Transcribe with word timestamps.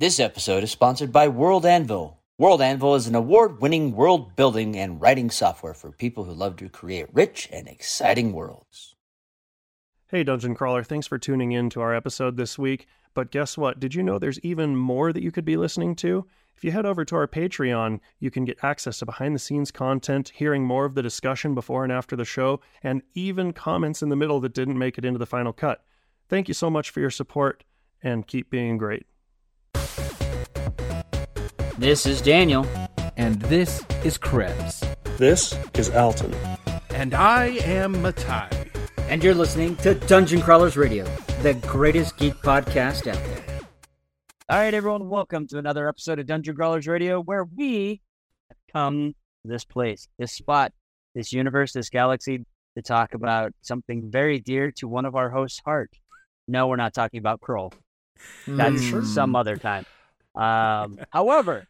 This 0.00 0.20
episode 0.20 0.62
is 0.62 0.70
sponsored 0.70 1.10
by 1.10 1.26
World 1.26 1.66
Anvil. 1.66 2.20
World 2.38 2.62
Anvil 2.62 2.94
is 2.94 3.08
an 3.08 3.16
award 3.16 3.60
winning 3.60 3.96
world 3.96 4.36
building 4.36 4.76
and 4.76 5.00
writing 5.00 5.28
software 5.28 5.74
for 5.74 5.90
people 5.90 6.22
who 6.22 6.32
love 6.32 6.54
to 6.58 6.68
create 6.68 7.12
rich 7.12 7.48
and 7.52 7.66
exciting 7.66 8.32
worlds. 8.32 8.94
Hey, 10.06 10.22
Dungeon 10.22 10.54
Crawler, 10.54 10.84
thanks 10.84 11.08
for 11.08 11.18
tuning 11.18 11.50
in 11.50 11.68
to 11.70 11.80
our 11.80 11.92
episode 11.92 12.36
this 12.36 12.56
week. 12.56 12.86
But 13.12 13.32
guess 13.32 13.58
what? 13.58 13.80
Did 13.80 13.92
you 13.92 14.04
know 14.04 14.20
there's 14.20 14.38
even 14.38 14.76
more 14.76 15.12
that 15.12 15.24
you 15.24 15.32
could 15.32 15.44
be 15.44 15.56
listening 15.56 15.96
to? 15.96 16.28
If 16.56 16.62
you 16.62 16.70
head 16.70 16.86
over 16.86 17.04
to 17.04 17.16
our 17.16 17.26
Patreon, 17.26 17.98
you 18.20 18.30
can 18.30 18.44
get 18.44 18.62
access 18.62 19.00
to 19.00 19.06
behind 19.06 19.34
the 19.34 19.40
scenes 19.40 19.72
content, 19.72 20.30
hearing 20.32 20.62
more 20.64 20.84
of 20.84 20.94
the 20.94 21.02
discussion 21.02 21.56
before 21.56 21.82
and 21.82 21.92
after 21.92 22.14
the 22.14 22.24
show, 22.24 22.60
and 22.84 23.02
even 23.14 23.52
comments 23.52 24.00
in 24.00 24.10
the 24.10 24.16
middle 24.16 24.38
that 24.42 24.54
didn't 24.54 24.78
make 24.78 24.96
it 24.96 25.04
into 25.04 25.18
the 25.18 25.26
final 25.26 25.52
cut. 25.52 25.82
Thank 26.28 26.46
you 26.46 26.54
so 26.54 26.70
much 26.70 26.90
for 26.90 27.00
your 27.00 27.10
support, 27.10 27.64
and 28.00 28.28
keep 28.28 28.48
being 28.48 28.78
great. 28.78 29.04
This 31.78 32.06
is 32.06 32.20
Daniel. 32.20 32.66
And 33.16 33.40
this 33.42 33.84
is 34.04 34.18
Krebs. 34.18 34.82
This 35.16 35.56
is 35.74 35.90
Alton. 35.90 36.34
And 36.90 37.14
I 37.14 37.46
am 37.64 38.00
Matai. 38.02 38.48
And 39.08 39.22
you're 39.22 39.34
listening 39.34 39.76
to 39.76 39.94
Dungeon 39.94 40.40
Crawlers 40.42 40.76
Radio, 40.76 41.04
the 41.42 41.54
greatest 41.54 42.16
geek 42.16 42.34
podcast 42.34 43.06
out 43.06 43.14
there. 43.24 43.44
All 44.50 44.58
right, 44.58 44.72
everyone, 44.74 45.08
welcome 45.08 45.46
to 45.48 45.58
another 45.58 45.88
episode 45.88 46.18
of 46.18 46.26
Dungeon 46.26 46.54
Crawlers 46.56 46.86
Radio, 46.86 47.20
where 47.20 47.44
we 47.44 48.00
have 48.48 48.58
come 48.72 49.14
to 49.44 49.48
this 49.52 49.64
place, 49.64 50.08
this 50.18 50.32
spot, 50.32 50.72
this 51.14 51.32
universe, 51.32 51.72
this 51.72 51.90
galaxy 51.90 52.44
to 52.76 52.82
talk 52.82 53.14
about 53.14 53.52
something 53.62 54.10
very 54.10 54.38
dear 54.40 54.70
to 54.76 54.88
one 54.88 55.04
of 55.04 55.14
our 55.16 55.30
hosts' 55.30 55.60
heart. 55.64 55.90
No, 56.46 56.66
we're 56.66 56.76
not 56.76 56.94
talking 56.94 57.18
about 57.18 57.40
Krull. 57.40 57.72
That's 58.46 58.82
Mm. 58.82 59.04
some 59.04 59.36
other 59.36 59.56
time. 59.56 59.86
Um, 60.38 60.98
however, 61.10 61.66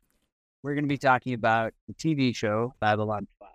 we're 0.63 0.75
going 0.75 0.85
to 0.85 0.89
be 0.89 0.99
talking 0.99 1.35
about 1.35 1.73
the 1.87 1.95
TV 1.95 2.35
show 2.35 2.75
Babylon 2.81 3.27
5, 3.41 3.49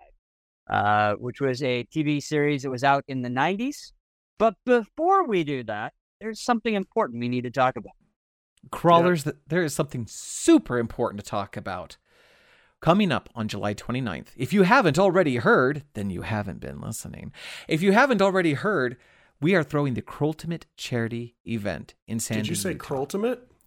uh, 0.68 1.14
which 1.16 1.40
was 1.40 1.62
a 1.62 1.84
TV 1.84 2.22
series 2.22 2.62
that 2.62 2.70
was 2.70 2.84
out 2.84 3.04
in 3.08 3.22
the 3.22 3.28
90s. 3.28 3.92
But 4.38 4.54
before 4.66 5.26
we 5.26 5.44
do 5.44 5.62
that, 5.64 5.92
there's 6.20 6.40
something 6.40 6.74
important 6.74 7.20
we 7.20 7.28
need 7.28 7.44
to 7.44 7.50
talk 7.50 7.76
about. 7.76 7.92
Crawlers, 8.70 9.24
th 9.24 9.36
there 9.46 9.62
is 9.62 9.74
something 9.74 10.06
super 10.08 10.78
important 10.78 11.22
to 11.22 11.30
talk 11.30 11.56
about. 11.56 11.98
Coming 12.80 13.12
up 13.12 13.28
on 13.34 13.48
July 13.48 13.72
29th. 13.72 14.28
If 14.36 14.52
you 14.52 14.62
haven't 14.64 14.98
already 14.98 15.36
heard, 15.36 15.84
then 15.94 16.10
you 16.10 16.22
haven't 16.22 16.60
been 16.60 16.80
listening. 16.80 17.32
If 17.66 17.80
you 17.82 17.92
haven't 17.92 18.20
already 18.20 18.54
heard, 18.54 18.98
we 19.40 19.54
are 19.54 19.62
throwing 19.62 19.94
the 19.94 20.02
Krulltimate 20.02 20.64
charity 20.76 21.36
event 21.46 21.94
in 22.06 22.20
San 22.20 22.36
Diego. 22.36 22.42
Did 22.44 22.50
you 22.50 22.56
say 22.56 22.72
Utah. 22.72 22.84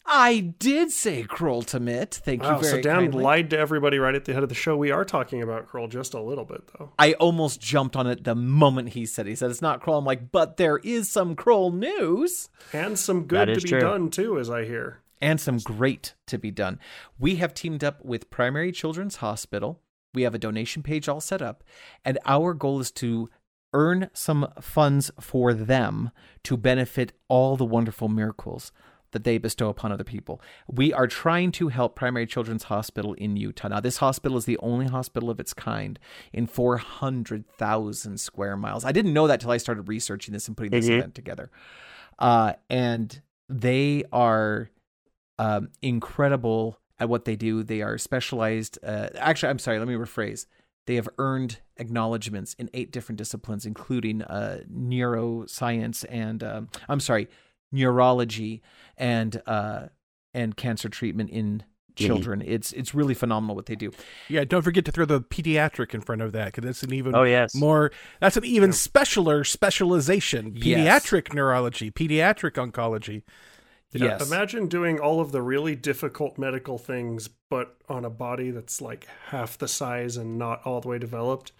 Krulltimate? 0.08 0.13
I 0.16 0.39
did 0.59 0.91
say 0.91 1.23
Kroll 1.23 1.61
to 1.63 1.80
Mitt. 1.80 2.16
Thank 2.23 2.44
Wow, 2.44 2.55
you 2.55 2.61
very 2.61 2.72
so 2.72 2.81
Dan 2.81 3.00
kindly. 3.02 3.23
lied 3.23 3.50
to 3.52 3.58
everybody 3.59 4.00
right 4.00 4.16
at 4.16 4.25
the 4.25 4.33
head 4.33 4.44
of 4.44 4.50
the 4.50 4.55
show. 4.55 4.75
We 4.77 4.91
are 4.91 5.05
talking 5.05 5.41
about 5.41 5.67
Krull 5.67 5.89
just 5.89 6.13
a 6.13 6.22
little 6.22 6.45
bit, 6.45 6.61
though. 6.77 6.91
I 6.97 7.13
almost 7.13 7.59
jumped 7.61 7.95
on 7.95 8.08
it 8.08 8.23
the 8.23 8.35
moment 8.35 8.89
he 8.89 9.05
said. 9.05 9.28
He 9.28 9.35
said 9.35 9.52
it's 9.52 9.61
not 9.61 9.81
Krull. 9.81 9.97
I'm 9.97 10.05
like, 10.05 10.31
but 10.31 10.58
there 10.58 10.78
is 10.78 11.09
some 11.11 11.35
Krull 11.35 11.73
news. 11.73 12.50
And 12.73 12.97
some 12.97 13.25
good 13.25 13.47
to 13.47 13.55
be 13.61 13.69
true. 13.69 13.80
done, 13.81 14.09
too, 14.09 14.39
as 14.39 14.50
I 14.50 14.63
hear. 14.66 15.02
and 15.22 15.41
some 15.41 15.58
great 15.58 16.13
to 16.28 16.38
be 16.38 16.52
done. 16.52 16.80
We 17.19 17.35
have 17.38 17.53
teamed 17.53 17.83
up 17.83 18.03
with 18.05 18.30
Primary 18.30 18.72
Children's 18.72 19.17
Hospital. 19.17 19.81
We 20.13 20.22
have 20.23 20.33
a 20.35 20.39
donation 20.39 20.83
page 20.83 21.09
all 21.09 21.22
set 21.22 21.41
up, 21.41 21.63
and 22.05 22.17
our 22.25 22.53
goal 22.53 22.80
is 22.80 22.91
to 22.94 23.30
earn 23.73 24.09
some 24.13 24.47
funds 24.61 25.11
for 25.19 25.53
them 25.53 26.09
to 26.44 26.55
benefit 26.55 27.11
all 27.28 27.58
the 27.58 27.66
wonderful 27.66 28.08
miracles 28.08 28.72
that 29.18 29.23
they 29.23 29.40
bestow 29.40 29.70
upon 29.70 29.92
other 29.92 30.04
people. 30.04 30.40
We 30.68 30.94
are 30.94 31.08
trying 31.08 31.52
to 31.54 31.70
help 31.70 31.96
Primary 31.96 32.28
Children's 32.28 32.64
Hospital 32.64 33.14
in 33.14 33.36
Utah. 33.36 33.68
Now, 33.70 33.80
this 33.80 33.98
hospital 33.98 34.38
is 34.38 34.46
the 34.46 34.59
only 34.59 34.86
hospital 34.86 35.32
of 35.32 35.40
its 35.40 35.54
kind 35.56 35.98
in 36.32 36.46
400,000 36.46 38.19
square 38.19 38.56
miles. 38.56 38.86
I 38.86 38.91
didn't 38.91 39.14
know 39.14 39.28
that 39.28 39.40
till 39.41 39.52
I 39.52 39.58
started 39.58 39.88
researching 39.88 40.34
this 40.34 40.47
and 40.47 40.56
putting 40.56 40.72
this 40.72 40.88
Mhm. 40.88 40.97
event 41.00 41.16
together. 41.16 41.50
Uh, 42.19 42.53
and 42.69 43.22
they 43.50 44.03
are 44.12 44.69
um, 45.40 45.70
incredible 45.84 46.80
at 47.00 47.08
what 47.09 47.25
they 47.25 47.36
do. 47.36 47.62
They 47.62 47.84
are 47.84 48.00
specialized. 48.00 48.80
Uh, 48.84 49.09
actually, 49.18 49.50
I'm 49.50 49.59
sorry. 49.59 49.78
Let 49.78 49.88
me 49.88 49.94
rephrase. 49.94 50.47
They 50.88 50.96
have 50.96 51.08
earned 51.20 51.59
acknowledgments 51.78 52.56
in 52.58 52.72
eight 52.74 52.91
different 52.91 53.18
disciplines, 53.20 53.64
including 53.64 54.24
uh, 54.24 54.62
neuroscience 54.68 56.06
and 56.09 56.44
um, 56.44 56.70
I'm 56.90 57.00
sorry, 57.00 57.28
neurology 57.72 58.61
and 58.97 59.41
uh, 59.45 59.88
and 60.33 60.55
cancer 60.55 60.89
treatment 60.89 61.29
in 61.29 61.63
children. 61.95 62.44
It's 62.45 62.72
it's 62.73 62.94
really 62.94 63.13
phenomenal 63.13 63.55
what 63.55 63.66
they 63.66 63.75
do. 63.75 63.91
Yeah, 64.29 64.44
don't 64.44 64.61
forget 64.61 64.85
to 64.85 64.91
throw 64.91 65.05
the 65.05 65.22
pediatric 65.22 65.94
in 65.94 66.01
front 66.01 66.22
of 66.22 66.31
that 66.33 66.47
because 66.53 66.63
that's 66.63 66.83
an 66.83 66.94
even 66.94 67.16
Oh, 67.16 67.23
yes. 67.23 67.55
more. 67.55 67.91
That's 68.19 68.38
an 68.38 68.45
even 68.45 68.69
specialer 68.69 69.45
specialization. 69.45 70.53
Yes. 70.55 71.09
Pediatric 71.09 71.33
neurology, 71.33 71.91
pediatric 71.91 72.51
oncology. 72.53 73.23
Yeah, 73.94 74.05
yes. 74.05 74.28
Imagine 74.28 74.67
doing 74.67 74.99
all 74.99 75.22
of 75.22 75.31
the 75.31 75.41
really 75.41 75.75
difficult 75.75 76.38
medical 76.38 76.78
things, 76.78 77.29
but 77.49 77.78
on 77.88 78.03
a 78.05 78.09
body 78.09 78.51
that's 78.51 78.81
like 78.81 79.07
half 79.29 79.57
the 79.57 79.67
size 79.67 80.17
and 80.17 80.38
not 80.38 80.61
all 80.66 80.81
the 80.81 80.89
way 80.89 80.99
developed. 80.99 81.51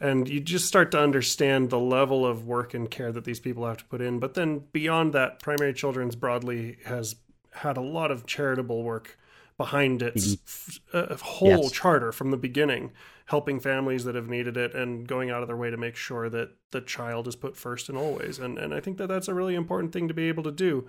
And 0.00 0.28
you 0.28 0.40
just 0.40 0.66
start 0.66 0.92
to 0.92 1.00
understand 1.00 1.70
the 1.70 1.78
level 1.78 2.24
of 2.24 2.46
work 2.46 2.72
and 2.72 2.88
care 2.90 3.10
that 3.12 3.24
these 3.24 3.40
people 3.40 3.66
have 3.66 3.78
to 3.78 3.84
put 3.86 4.00
in. 4.00 4.20
But 4.20 4.34
then 4.34 4.64
beyond 4.72 5.12
that, 5.14 5.40
Primary 5.42 5.72
Children's 5.74 6.14
broadly 6.14 6.78
has 6.84 7.16
had 7.52 7.76
a 7.76 7.80
lot 7.82 8.10
of 8.12 8.24
charitable 8.26 8.84
work 8.84 9.18
behind 9.56 10.02
its 10.02 10.36
f- 10.46 10.78
uh, 10.92 11.16
whole 11.16 11.64
Yes. 11.64 11.72
charter 11.72 12.12
from 12.12 12.30
the 12.30 12.36
beginning, 12.36 12.92
helping 13.26 13.58
families 13.58 14.04
that 14.04 14.14
have 14.14 14.28
needed 14.28 14.56
it 14.56 14.72
and 14.72 15.08
going 15.08 15.30
out 15.30 15.42
of 15.42 15.48
their 15.48 15.56
way 15.56 15.68
to 15.68 15.76
make 15.76 15.96
sure 15.96 16.28
that 16.30 16.50
the 16.70 16.80
child 16.80 17.26
is 17.26 17.34
put 17.34 17.56
first 17.56 17.88
and 17.88 17.98
always. 17.98 18.38
And 18.38 18.56
and 18.56 18.72
I 18.72 18.78
think 18.78 18.98
that 18.98 19.08
that's 19.08 19.26
a 19.26 19.34
really 19.34 19.56
important 19.56 19.92
thing 19.92 20.06
to 20.06 20.14
be 20.14 20.28
able 20.28 20.44
to 20.44 20.52
do. 20.52 20.86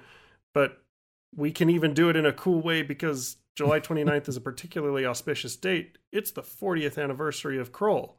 But 0.53 0.83
we 1.35 1.51
can 1.51 1.69
even 1.71 1.95
do 1.95 2.09
it 2.09 2.15
in 2.15 2.27
a 2.27 2.33
cool 2.33 2.61
way 2.61 2.83
because 2.83 3.37
July 3.55 3.79
29th 3.79 4.29
is 4.29 4.37
a 4.37 4.41
particularly 4.41 5.03
auspicious 5.03 5.55
date. 5.55 5.97
It's 6.11 6.29
the 6.31 6.43
40th 6.43 7.01
anniversary 7.01 7.57
of 7.57 7.71
Krull. 7.71 8.13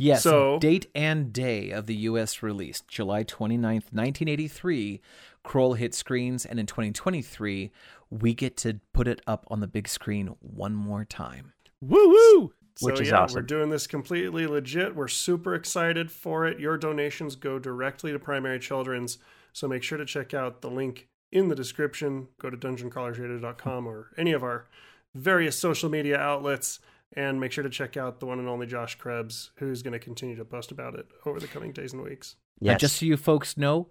Yes. 0.00 0.22
So- 0.22 0.58
date 0.58 0.86
and 0.94 1.32
day 1.32 1.70
of 1.70 1.86
the 1.86 1.94
U.S. 1.96 2.42
release, 2.42 2.80
July 2.88 3.24
29th, 3.24 3.92
1983. 3.92 5.00
Krull 5.44 5.76
hit 5.76 5.94
screens, 5.94 6.44
and 6.44 6.58
in 6.60 6.66
2023, 6.66 7.70
we 8.10 8.34
get 8.34 8.56
to 8.58 8.80
put 8.92 9.08
it 9.08 9.20
up 9.26 9.46
on 9.48 9.60
the 9.60 9.66
big 9.66 9.88
screen 9.88 10.34
one 10.40 10.74
more 10.74 11.04
time. 11.04 11.52
Woo 11.80 12.08
woo! 12.08 12.52
So 12.76 12.86
Which 12.86 13.00
is 13.00 13.08
yeah, 13.08 13.20
awesome. 13.20 13.36
we're 13.36 13.42
doing 13.46 13.70
this 13.70 13.86
completely 13.86 14.46
legit. 14.46 14.94
We're 14.94 15.08
super 15.08 15.54
excited 15.54 16.10
for 16.10 16.46
it. 16.46 16.58
Your 16.60 16.76
donations 16.78 17.36
go 17.36 17.58
directly 17.58 18.12
to 18.12 18.18
Primary 18.18 18.58
Children's. 18.58 19.18
So 19.52 19.66
make 19.68 19.82
sure 19.82 19.98
to 19.98 20.04
check 20.04 20.32
out 20.34 20.60
the 20.62 20.70
link 20.70 21.08
in 21.32 21.48
the 21.48 21.54
description. 21.54 22.28
Go 22.38 22.48
to 22.50 22.56
dungeoncrawlersradio.com 22.56 23.86
or 23.86 24.10
any 24.16 24.32
of 24.32 24.42
our 24.42 24.66
various 25.14 25.58
social 25.58 25.88
media 25.90 26.18
outlets. 26.18 26.80
And 27.16 27.40
make 27.40 27.50
sure 27.50 27.64
to 27.64 27.70
check 27.70 27.96
out 27.96 28.20
the 28.20 28.26
one 28.26 28.38
and 28.38 28.48
only 28.48 28.66
Josh 28.66 28.94
Krebs, 28.96 29.50
who's 29.56 29.82
going 29.82 29.92
to 29.92 29.98
continue 29.98 30.36
to 30.36 30.44
post 30.44 30.70
about 30.70 30.94
it 30.94 31.06
over 31.26 31.40
the 31.40 31.48
coming 31.48 31.72
days 31.72 31.92
and 31.92 32.02
weeks. 32.02 32.36
Now, 32.60 32.72
Yes. 32.72 32.80
just 32.80 32.96
so 32.96 33.06
you 33.06 33.16
folks 33.16 33.56
know, 33.56 33.88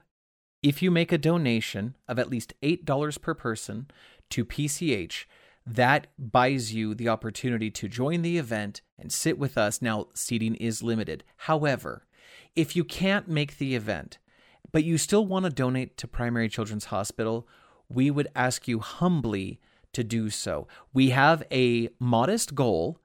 if 0.63 0.81
you 0.81 0.89
make 0.89 1.11
a 1.11 1.17
donation 1.17 1.95
of 2.07 2.17
at 2.17 2.29
least 2.29 2.53
$8 2.61 3.17
per 3.21 3.33
person 3.33 3.87
to 4.29 4.45
PCH, 4.45 5.25
that 5.65 6.07
buys 6.17 6.73
you 6.73 6.95
the 6.95 7.09
opportunity 7.09 7.69
to 7.69 7.87
join 7.89 8.21
the 8.21 8.37
event 8.37 8.81
and 8.97 9.11
sit 9.11 9.37
with 9.37 9.57
us. 9.57 9.81
Now, 9.81 10.07
seating 10.13 10.55
is 10.55 10.81
limited. 10.81 11.23
However, 11.37 12.07
if 12.55 12.75
you 12.75 12.83
can't 12.83 13.27
make 13.27 13.57
the 13.57 13.75
event, 13.75 14.17
but 14.71 14.83
you 14.83 14.97
still 14.97 15.25
want 15.25 15.43
to 15.45 15.51
donate 15.51 15.97
to 15.97 16.07
Primary 16.07 16.47
Children's 16.47 16.85
Hospital, 16.85 17.47
we 17.89 18.09
would 18.11 18.27
ask 18.35 18.67
you 18.67 18.79
humbly 18.79 19.59
to 19.93 20.03
do 20.03 20.29
so. 20.29 20.67
We 20.93 21.09
have 21.09 21.43
a 21.51 21.89
modest 21.99 22.55
goal, 22.55 22.99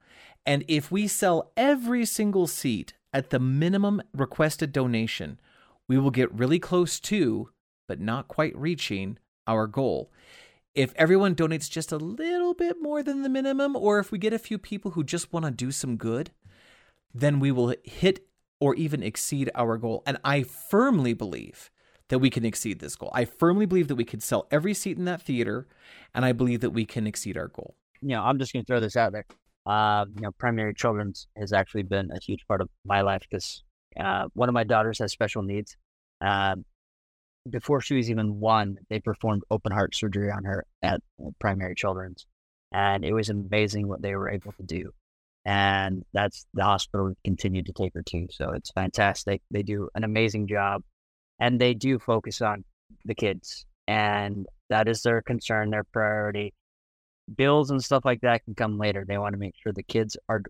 and 0.46 0.64
if 0.68 0.90
we 0.90 1.08
sell 1.08 1.52
every 1.56 2.04
single 2.04 2.46
seat 2.46 2.94
at 3.12 3.30
the 3.30 3.38
minimum 3.38 4.02
requested 4.12 4.72
donation, 4.72 5.40
we 5.88 5.98
will 5.98 6.10
get 6.10 6.32
really 6.32 6.58
close 6.58 6.98
to, 7.00 7.50
but 7.88 8.00
not 8.00 8.28
quite 8.28 8.56
reaching, 8.56 9.18
our 9.46 9.66
goal. 9.66 10.10
If 10.74 10.92
everyone 10.96 11.34
donates 11.34 11.70
just 11.70 11.92
a 11.92 11.98
little 11.98 12.54
bit 12.54 12.76
more 12.80 13.02
than 13.02 13.22
the 13.22 13.28
minimum, 13.28 13.76
or 13.76 13.98
if 13.98 14.10
we 14.10 14.18
get 14.18 14.32
a 14.32 14.38
few 14.38 14.58
people 14.58 14.92
who 14.92 15.04
just 15.04 15.32
want 15.32 15.44
to 15.44 15.50
do 15.50 15.70
some 15.70 15.96
good, 15.96 16.32
then 17.12 17.38
we 17.38 17.52
will 17.52 17.74
hit 17.84 18.26
or 18.60 18.74
even 18.74 19.02
exceed 19.02 19.50
our 19.54 19.78
goal. 19.78 20.02
And 20.06 20.18
I 20.24 20.42
firmly 20.42 21.14
believe 21.14 21.70
that 22.08 22.18
we 22.18 22.30
can 22.30 22.44
exceed 22.44 22.80
this 22.80 22.96
goal. 22.96 23.10
I 23.14 23.24
firmly 23.24 23.66
believe 23.66 23.88
that 23.88 23.94
we 23.94 24.04
could 24.04 24.22
sell 24.22 24.46
every 24.50 24.74
seat 24.74 24.98
in 24.98 25.04
that 25.04 25.22
theater, 25.22 25.68
and 26.14 26.24
I 26.24 26.32
believe 26.32 26.60
that 26.60 26.70
we 26.70 26.84
can 26.84 27.06
exceed 27.06 27.36
our 27.36 27.48
goal. 27.48 27.76
Yeah, 28.02 28.22
I'm 28.22 28.38
just 28.38 28.52
going 28.52 28.64
to 28.64 28.66
throw 28.66 28.80
this 28.80 28.96
out 28.96 29.12
there. 29.12 29.24
Uh, 29.66 30.04
you 30.14 30.22
know, 30.22 30.30
primary 30.32 30.74
children's 30.74 31.26
has 31.36 31.52
actually 31.52 31.82
been 31.82 32.10
a 32.10 32.20
huge 32.20 32.46
part 32.46 32.60
of 32.60 32.68
my 32.84 33.00
life 33.00 33.22
because 33.28 33.62
uh, 33.98 34.26
one 34.34 34.48
of 34.48 34.52
my 34.52 34.64
daughters 34.64 34.98
has 34.98 35.12
special 35.12 35.42
needs. 35.42 35.76
Um, 36.20 36.64
before 37.48 37.80
she 37.80 37.94
was 37.94 38.10
even 38.10 38.40
one, 38.40 38.78
they 38.88 39.00
performed 39.00 39.42
open 39.50 39.72
heart 39.72 39.94
surgery 39.94 40.30
on 40.30 40.44
her 40.44 40.64
at 40.82 41.00
Primary 41.38 41.74
Children's, 41.74 42.26
and 42.72 43.04
it 43.04 43.12
was 43.12 43.28
amazing 43.28 43.88
what 43.88 44.02
they 44.02 44.14
were 44.14 44.30
able 44.30 44.52
to 44.52 44.62
do. 44.62 44.90
And 45.44 46.04
that's 46.14 46.46
the 46.54 46.64
hospital 46.64 47.06
we 47.06 47.14
continued 47.22 47.66
to 47.66 47.74
take 47.74 47.92
her 47.94 48.02
to. 48.02 48.26
So 48.30 48.52
it's 48.52 48.70
fantastic. 48.70 49.42
They 49.50 49.62
do 49.62 49.90
an 49.94 50.04
amazing 50.04 50.46
job, 50.46 50.82
and 51.38 51.60
they 51.60 51.74
do 51.74 51.98
focus 51.98 52.40
on 52.40 52.64
the 53.04 53.14
kids, 53.14 53.66
and 53.86 54.46
that 54.70 54.88
is 54.88 55.02
their 55.02 55.20
concern, 55.20 55.70
their 55.70 55.84
priority. 55.84 56.54
Bills 57.36 57.70
and 57.70 57.82
stuff 57.82 58.04
like 58.04 58.20
that 58.20 58.44
can 58.44 58.54
come 58.54 58.78
later. 58.78 59.04
They 59.06 59.18
want 59.18 59.34
to 59.34 59.38
make 59.38 59.54
sure 59.62 59.72
the 59.72 59.82
kids 59.82 60.16
are 60.28 60.42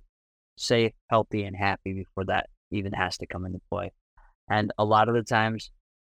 safe, 0.56 0.92
healthy, 1.08 1.44
and 1.44 1.56
happy 1.56 1.92
before 1.92 2.24
that 2.26 2.48
even 2.70 2.92
has 2.92 3.16
to 3.18 3.26
come 3.26 3.46
into 3.46 3.60
play. 3.70 3.92
And 4.48 4.72
a 4.78 4.84
lot 4.84 5.08
of 5.08 5.14
the 5.14 5.22
times, 5.22 5.70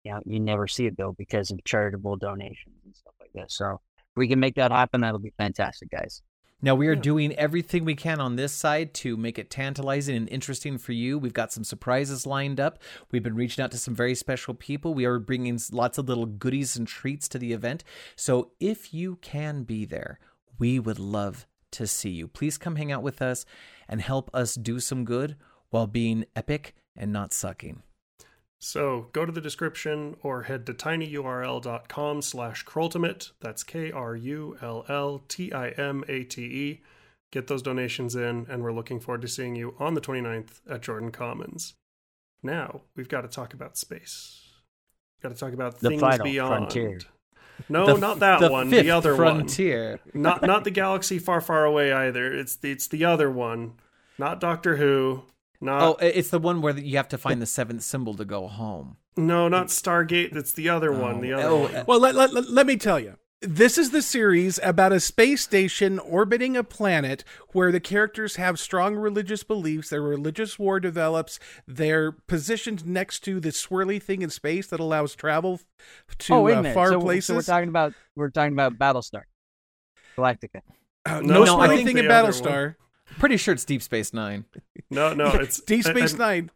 you 0.05 0.13
know, 0.13 0.21
you 0.25 0.41
never 0.41 0.67
see 0.67 0.87
a 0.87 0.93
bill 0.93 1.15
because 1.17 1.51
of 1.51 1.63
charitable 1.65 2.17
donations 2.17 2.77
and 2.85 2.95
stuff 2.95 3.15
like 3.21 3.33
this. 3.35 3.57
So 3.57 3.81
if 3.97 4.17
we 4.17 4.29
can 4.29 4.41
make 4.41 4.55
that 4.57 4.71
happen, 4.71 5.01
that'll 5.01 5.19
be 5.19 5.35
fantastic, 5.37 5.91
guys. 5.91 6.23
Now, 6.63 6.75
we 6.75 6.87
are 6.87 6.97
doing 6.97 7.35
everything 7.35 7.85
we 7.85 7.95
can 7.95 8.21
on 8.21 8.37
this 8.37 8.53
side 8.53 8.95
to 8.95 9.19
make 9.19 9.39
it 9.39 9.51
tantalizing 9.51 10.17
and 10.17 10.29
interesting 10.31 10.79
for 10.79 10.93
you. 10.93 11.19
We've 11.19 11.35
got 11.35 11.53
some 11.53 11.63
surprises 11.63 12.27
lined 12.27 12.59
up. 12.59 12.79
We've 13.11 13.23
been 13.23 13.35
reaching 13.35 13.63
out 13.63 13.71
to 13.73 13.79
some 13.79 13.95
very 13.95 14.15
special 14.15 14.55
people. 14.55 14.95
We 14.95 15.05
are 15.05 15.19
bringing 15.19 15.61
lots 15.73 15.99
of 15.99 16.09
little 16.09 16.25
goodies 16.25 16.75
and 16.75 16.89
treats 16.89 17.29
to 17.29 17.39
the 17.39 17.53
event. 17.53 17.85
So, 18.17 18.53
if 18.61 18.95
you 18.95 19.17
can 19.17 19.65
be 19.65 19.85
there, 19.85 20.19
we 20.59 20.79
would 20.79 20.99
love 20.99 21.47
to 21.73 21.87
see 21.87 22.11
you. 22.11 22.29
Please 22.29 22.57
come 22.59 22.77
hang 22.77 22.93
out 22.93 23.03
with 23.03 23.21
us 23.21 23.45
and 23.89 24.01
help 24.01 24.31
us 24.33 24.55
do 24.55 24.79
some 24.81 25.05
good 25.05 25.37
while 25.71 25.87
being 25.87 26.25
epic 26.37 26.75
and 26.97 27.13
not 27.13 27.33
sucking. 27.33 27.83
So 28.61 29.09
go 29.13 29.27
to 29.27 29.33
the 29.33 29.41
description 29.41 30.17
or 30.23 30.45
head 30.45 30.65
to 30.67 30.73
tinyurl.com 30.75 32.23
slash 32.23 32.65
Krulltimate. 32.65 33.33
That's 33.41 33.63
K-R-U-L-L-T-I-M-A-T-E. 35.45 36.81
Get 37.33 37.47
those 37.49 37.63
donations 37.63 38.15
in, 38.15 38.47
and 38.49 38.63
we're 38.63 38.73
looking 38.73 39.01
forward 39.01 39.23
to 39.23 39.29
seeing 39.29 39.57
you 39.57 39.75
on 39.79 39.95
the 39.95 40.01
29th 40.01 40.61
at 40.71 40.83
Jordan 40.83 41.11
Commons. 41.11 41.75
Now, 42.43 42.83
we've 42.95 43.09
got 43.09 43.23
to 43.23 43.29
talk 43.29 43.53
about 43.55 43.77
space. 43.77 44.41
Got 45.23 45.31
to 45.31 45.35
talk 45.35 45.53
about 45.53 45.81
The 45.81 45.89
things 45.89 46.01
final 46.01 46.25
beyond. 46.25 46.71
frontier. 46.73 47.01
No, 47.69 47.87
The- 47.87 47.93
Oh, 47.93 47.97
not 47.97 48.19
that 48.21 48.41
the 48.41 48.51
one. 48.51 48.71
fifth 48.71 48.83
The 48.85 48.91
other 48.91 49.17
one. 49.17 49.37
frontier. 49.39 50.01
one. 50.13 50.23
Not 50.23 50.43
not 50.43 50.65
the 50.65 50.71
galaxy 50.71 51.19
far, 51.19 51.41
far 51.41 51.65
away 51.65 51.93
either. 51.93 52.33
It's 52.33 52.57
the, 52.57 52.71
it's 52.73 52.89
the 52.89 53.05
other 53.05 53.31
one. 53.31 53.73
Not 54.19 54.41
Doctor 54.41 54.77
Who. 54.77 55.23
Not 55.61 55.83
Oh, 55.83 55.97
it's 56.01 56.31
the 56.31 56.39
one 56.39 56.61
where 56.61 56.77
you 56.79 56.97
have 56.97 57.09
to 57.09 57.19
find 57.19 57.41
the 57.41 57.47
seventh 57.47 57.83
symbol 57.83 58.15
to 58.15 58.25
go 58.25 58.49
home. 58.49 58.97
no, 59.17 59.49
not 59.49 59.69
Stargate. 59.69 60.37
It's 60.37 60.53
the 60.53 60.69
other 60.69 60.93
one. 60.93 61.21
The 61.21 61.33
other 61.33 61.49
Oh, 61.49 61.57
one. 61.63 61.75
uh, 61.75 61.85
Well, 61.87 62.01
let, 62.01 62.15
let, 62.15 62.33
let, 62.35 62.51
let 62.51 62.67
me 62.67 62.77
tell 62.77 62.99
you. 63.01 63.17
This 63.47 63.77
is 63.77 63.91
the 63.91 64.01
series 64.01 64.59
about 64.63 64.93
a 64.93 65.01
space 65.01 65.43
station 65.43 65.99
orbiting 65.99 66.57
a 66.57 66.65
planet 66.65 67.25
where 67.53 67.71
the 67.71 67.81
characters 67.81 68.37
have 68.37 68.59
strong 68.59 68.97
religious 68.97 69.43
beliefs. 69.43 69.91
Their 69.91 70.01
religious 70.01 70.59
war 70.59 70.81
develops. 70.81 71.39
They're 71.67 72.13
positioned 72.13 72.87
next 72.87 73.21
to 73.21 73.41
the 73.41 73.51
swirly 73.51 74.03
thing 74.03 74.23
in 74.23 74.31
space 74.31 74.69
that 74.69 74.81
allows 74.81 75.15
travel 75.15 75.61
to 76.21 76.35
oh 76.35 76.43
wait 76.43 76.55
a 76.55 76.59
uh, 76.59 76.63
minute. 76.63 76.75
far 76.75 76.89
so, 76.89 77.01
places. 77.01 77.27
so 77.27 77.35
we're 77.35 77.43
talking 77.43 77.69
about 77.69 77.93
we're 78.17 78.31
talking 78.31 78.55
about 78.55 78.79
Battlestar 78.79 79.23
Galactica. 80.17 80.63
Uh, 81.05 81.21
No, 81.21 81.45
no, 81.45 81.61
I 81.61 81.69
swirly 81.69 81.77
think 81.77 81.89
thing 81.89 81.99
in 81.99 82.11
other 82.11 82.33
Battlestar. 82.33 82.75
Pretty 83.19 83.37
sure 83.37 83.53
it's 83.53 83.67
Deep 83.67 83.83
Space 83.83 84.15
Nine. 84.15 84.47
No, 84.89 85.13
no, 85.13 85.27
it's 85.35 85.61
Deep 85.61 85.85
I- 85.87 85.91
Space 85.91 86.13
I've, 86.15 86.19
Nine. 86.19 86.51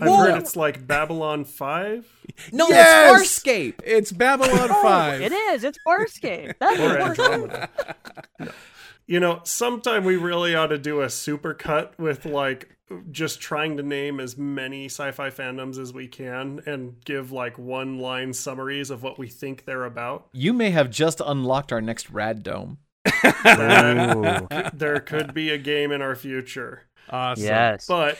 I've 0.00 0.08
Whoa. 0.08 0.16
heard 0.16 0.38
it's 0.38 0.56
like 0.56 0.86
Babylon 0.86 1.44
Five 1.44 2.06
No, 2.52 2.68
Yes! 2.68 3.10
that's 3.12 3.38
Farscape. 3.44 3.74
It's 3.84 4.12
Babylon 4.12 4.68
Oh, 4.70 4.82
Five. 4.82 5.20
it 5.20 5.32
is. 5.32 5.64
It's 5.64 5.78
Farscape. 5.86 6.54
That's 6.60 6.80
or 6.80 6.88
what 6.88 7.00
Farscape. 7.00 7.32
Andromeda. 7.32 7.68
No. 8.38 8.48
You 9.06 9.18
know, 9.20 9.40
sometime 9.44 10.04
we 10.04 10.16
really 10.16 10.54
ought 10.54 10.68
to 10.68 10.78
do 10.78 11.00
a 11.02 11.10
super 11.10 11.52
cut 11.52 11.98
with 11.98 12.24
like 12.24 12.76
just 13.10 13.40
trying 13.40 13.76
to 13.76 13.82
name 13.82 14.20
as 14.20 14.36
many 14.38 14.86
sci-fi 14.86 15.30
fandoms 15.30 15.78
as 15.78 15.92
we 15.92 16.06
can 16.08 16.60
and 16.66 16.94
give 17.04 17.30
like 17.32 17.58
one 17.58 17.98
line 17.98 18.32
summaries 18.32 18.90
of 18.90 19.02
what 19.02 19.18
we 19.18 19.26
think 19.28 19.64
they're 19.64 19.84
about. 19.84 20.28
You 20.32 20.52
may 20.52 20.70
have 20.70 20.90
just 20.90 21.20
unlocked 21.24 21.72
our 21.72 21.80
next 21.80 22.10
Rad 22.10 22.42
Dome. 22.44 22.78
There 24.74 25.00
could 25.04 25.34
be 25.34 25.50
a 25.50 25.58
game 25.58 25.92
in 25.92 26.02
our 26.02 26.14
future. 26.14 26.82
Awesome. 27.08 27.44
Yes. 27.44 27.86
But 27.86 28.18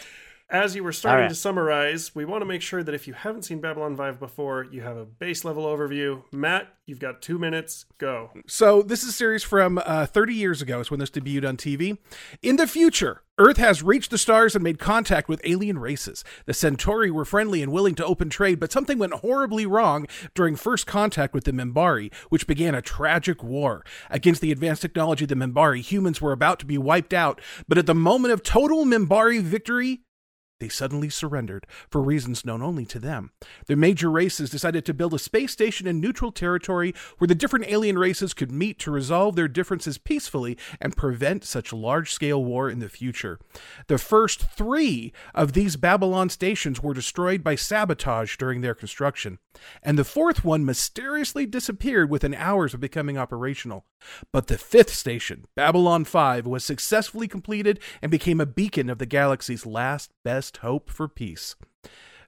as 0.50 0.74
you 0.74 0.82
were 0.82 0.92
starting 0.92 1.18
All 1.18 1.22
right. 1.22 1.28
to 1.28 1.34
summarize, 1.34 2.14
we 2.14 2.24
want 2.24 2.42
to 2.42 2.46
make 2.46 2.62
sure 2.62 2.82
that 2.82 2.94
if 2.94 3.06
you 3.06 3.14
haven't 3.14 3.44
seen 3.44 3.60
Babylon 3.60 3.96
5 3.96 4.18
before, 4.18 4.64
you 4.64 4.80
have 4.80 4.96
a 4.96 5.04
base 5.04 5.44
level 5.44 5.64
overview. 5.64 6.22
Matt, 6.32 6.74
you've 6.86 6.98
got 6.98 7.22
two 7.22 7.38
minutes. 7.38 7.86
Go. 7.98 8.30
So 8.46 8.82
this 8.82 9.02
is 9.02 9.10
a 9.10 9.12
series 9.12 9.44
from 9.44 9.80
uh, 9.84 10.06
30 10.06 10.34
years 10.34 10.60
ago. 10.60 10.80
Is 10.80 10.90
when 10.90 11.00
this 11.00 11.10
debuted 11.10 11.48
on 11.48 11.56
TV. 11.56 11.98
In 12.42 12.56
the 12.56 12.66
future, 12.66 13.22
Earth 13.38 13.56
has 13.56 13.82
reached 13.82 14.10
the 14.10 14.18
stars 14.18 14.54
and 14.54 14.64
made 14.64 14.78
contact 14.78 15.28
with 15.28 15.40
alien 15.44 15.78
races. 15.78 16.24
The 16.46 16.52
Centauri 16.52 17.10
were 17.10 17.24
friendly 17.24 17.62
and 17.62 17.72
willing 17.72 17.94
to 17.94 18.04
open 18.04 18.28
trade, 18.28 18.60
but 18.60 18.72
something 18.72 18.98
went 18.98 19.14
horribly 19.14 19.66
wrong 19.66 20.06
during 20.34 20.56
first 20.56 20.86
contact 20.86 21.32
with 21.32 21.44
the 21.44 21.52
Minbari, 21.52 22.12
which 22.28 22.46
began 22.46 22.74
a 22.74 22.82
tragic 22.82 23.42
war. 23.42 23.84
Against 24.10 24.40
the 24.40 24.52
advanced 24.52 24.82
technology 24.82 25.24
of 25.24 25.28
the 25.28 25.36
Minbari, 25.36 25.80
humans 25.80 26.20
were 26.20 26.32
about 26.32 26.58
to 26.58 26.66
be 26.66 26.76
wiped 26.76 27.14
out, 27.14 27.40
but 27.68 27.78
at 27.78 27.86
the 27.86 27.94
moment 27.94 28.34
of 28.34 28.42
total 28.42 28.84
Minbari 28.84 29.40
victory, 29.40 30.00
they 30.60 30.68
suddenly 30.68 31.08
surrendered 31.08 31.66
for 31.88 32.00
reasons 32.00 32.44
known 32.44 32.62
only 32.62 32.86
to 32.86 32.98
them. 32.98 33.32
The 33.66 33.76
major 33.76 34.10
races 34.10 34.50
decided 34.50 34.84
to 34.86 34.94
build 34.94 35.14
a 35.14 35.18
space 35.18 35.52
station 35.52 35.86
in 35.86 36.00
neutral 36.00 36.30
territory 36.30 36.94
where 37.18 37.28
the 37.28 37.34
different 37.34 37.66
alien 37.68 37.98
races 37.98 38.34
could 38.34 38.52
meet 38.52 38.78
to 38.80 38.90
resolve 38.90 39.34
their 39.36 39.48
differences 39.48 39.98
peacefully 39.98 40.56
and 40.80 40.96
prevent 40.96 41.44
such 41.44 41.72
large 41.72 42.12
scale 42.12 42.44
war 42.44 42.70
in 42.70 42.78
the 42.78 42.88
future. 42.88 43.40
The 43.88 43.98
first 43.98 44.42
three 44.42 45.12
of 45.34 45.54
these 45.54 45.76
Babylon 45.76 46.28
stations 46.28 46.82
were 46.82 46.94
destroyed 46.94 47.42
by 47.42 47.54
sabotage 47.54 48.36
during 48.36 48.60
their 48.60 48.74
construction, 48.74 49.38
and 49.82 49.98
the 49.98 50.04
fourth 50.04 50.44
one 50.44 50.64
mysteriously 50.64 51.46
disappeared 51.46 52.10
within 52.10 52.34
hours 52.34 52.74
of 52.74 52.80
becoming 52.80 53.18
operational. 53.18 53.84
But 54.32 54.46
the 54.46 54.58
fifth 54.58 54.94
station, 54.94 55.44
Babylon 55.54 56.04
5, 56.04 56.46
was 56.46 56.64
successfully 56.64 57.28
completed 57.28 57.80
and 58.02 58.10
became 58.10 58.40
a 58.40 58.46
beacon 58.46 58.88
of 58.90 58.98
the 58.98 59.06
galaxy's 59.06 59.66
last 59.66 60.12
best 60.24 60.58
hope 60.58 60.90
for 60.90 61.08
peace. 61.08 61.56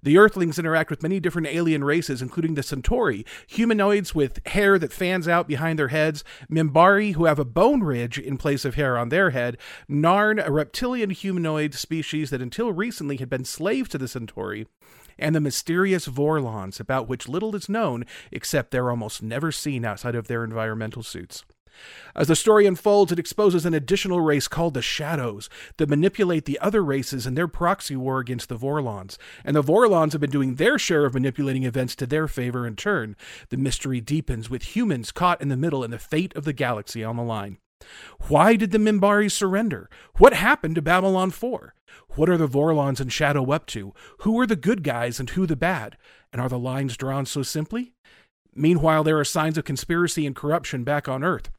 The 0.04 0.18
Earthlings 0.18 0.58
interact 0.58 0.90
with 0.90 1.04
many 1.04 1.20
different 1.20 1.46
alien 1.46 1.84
races, 1.84 2.20
including 2.20 2.54
the 2.54 2.64
Centauri, 2.64 3.24
humanoids 3.46 4.16
with 4.16 4.44
hair 4.48 4.76
that 4.80 4.92
fans 4.92 5.28
out 5.28 5.46
behind 5.46 5.78
their 5.78 5.88
heads, 5.88 6.24
Minbari, 6.50 7.14
who 7.14 7.26
have 7.26 7.38
a 7.38 7.44
bone 7.44 7.84
ridge 7.84 8.18
in 8.18 8.36
place 8.36 8.64
of 8.64 8.74
hair 8.74 8.98
on 8.98 9.10
their 9.10 9.30
head, 9.30 9.58
Narn, 9.88 10.44
a 10.44 10.50
reptilian 10.50 11.10
humanoid 11.10 11.74
species 11.74 12.30
that 12.30 12.42
until 12.42 12.72
recently 12.72 13.18
had 13.18 13.30
been 13.30 13.44
slaves 13.44 13.90
to 13.90 13.98
the 13.98 14.08
Centauri, 14.08 14.66
and 15.22 15.34
the 15.34 15.40
mysterious 15.40 16.06
Vorlons, 16.06 16.80
about 16.80 17.08
which 17.08 17.28
little 17.28 17.54
is 17.56 17.68
known 17.68 18.04
except 18.30 18.70
they're 18.70 18.90
almost 18.90 19.22
never 19.22 19.52
seen 19.52 19.84
outside 19.84 20.14
of 20.14 20.28
their 20.28 20.44
environmental 20.44 21.02
suits. 21.02 21.44
As 22.14 22.28
the 22.28 22.36
story 22.36 22.66
unfolds, 22.66 23.12
it 23.12 23.18
exposes 23.18 23.64
an 23.64 23.72
additional 23.72 24.20
race 24.20 24.46
called 24.46 24.74
the 24.74 24.82
Shadows 24.82 25.48
that 25.78 25.88
manipulate 25.88 26.44
the 26.44 26.58
other 26.60 26.84
races 26.84 27.26
in 27.26 27.34
their 27.34 27.48
proxy 27.48 27.96
war 27.96 28.18
against 28.18 28.48
the 28.48 28.58
Vorlons. 28.58 29.16
And 29.44 29.56
the 29.56 29.62
Vorlons 29.62 30.12
have 30.12 30.20
been 30.20 30.30
doing 30.30 30.56
their 30.56 30.78
share 30.78 31.06
of 31.06 31.14
manipulating 31.14 31.64
events 31.64 31.96
to 31.96 32.06
their 32.06 32.28
favor 32.28 32.66
in 32.66 32.76
turn. 32.76 33.16
The 33.48 33.56
mystery 33.56 34.00
deepens 34.00 34.50
with 34.50 34.76
humans 34.76 35.12
caught 35.12 35.40
in 35.40 35.48
the 35.48 35.56
middle 35.56 35.82
and 35.82 35.92
the 35.92 35.98
fate 35.98 36.36
of 36.36 36.44
the 36.44 36.52
galaxy 36.52 37.02
on 37.02 37.16
the 37.16 37.22
line. 37.22 37.58
Why 38.28 38.56
did 38.56 38.70
the 38.70 38.78
Minbari 38.78 39.30
surrender? 39.30 39.88
What 40.18 40.34
happened 40.34 40.74
to 40.76 40.82
Babylon 40.82 41.30
4? 41.30 41.74
What 42.14 42.28
are 42.28 42.36
the 42.36 42.48
Vorlons 42.48 43.00
and 43.00 43.12
Shadow 43.12 43.50
up 43.50 43.66
to? 43.66 43.92
Who 44.18 44.38
are 44.40 44.46
the 44.46 44.56
good 44.56 44.82
guys 44.82 45.18
and 45.18 45.30
who 45.30 45.46
the 45.46 45.56
bad? 45.56 45.96
And 46.32 46.40
are 46.40 46.48
the 46.48 46.58
lines 46.58 46.96
drawn 46.96 47.26
so 47.26 47.42
simply? 47.42 47.92
Meanwhile, 48.54 49.04
there 49.04 49.18
are 49.18 49.24
signs 49.24 49.56
of 49.56 49.64
conspiracy 49.64 50.26
and 50.26 50.36
corruption 50.36 50.84
back 50.84 51.08
on 51.08 51.24
Earth. 51.24 51.50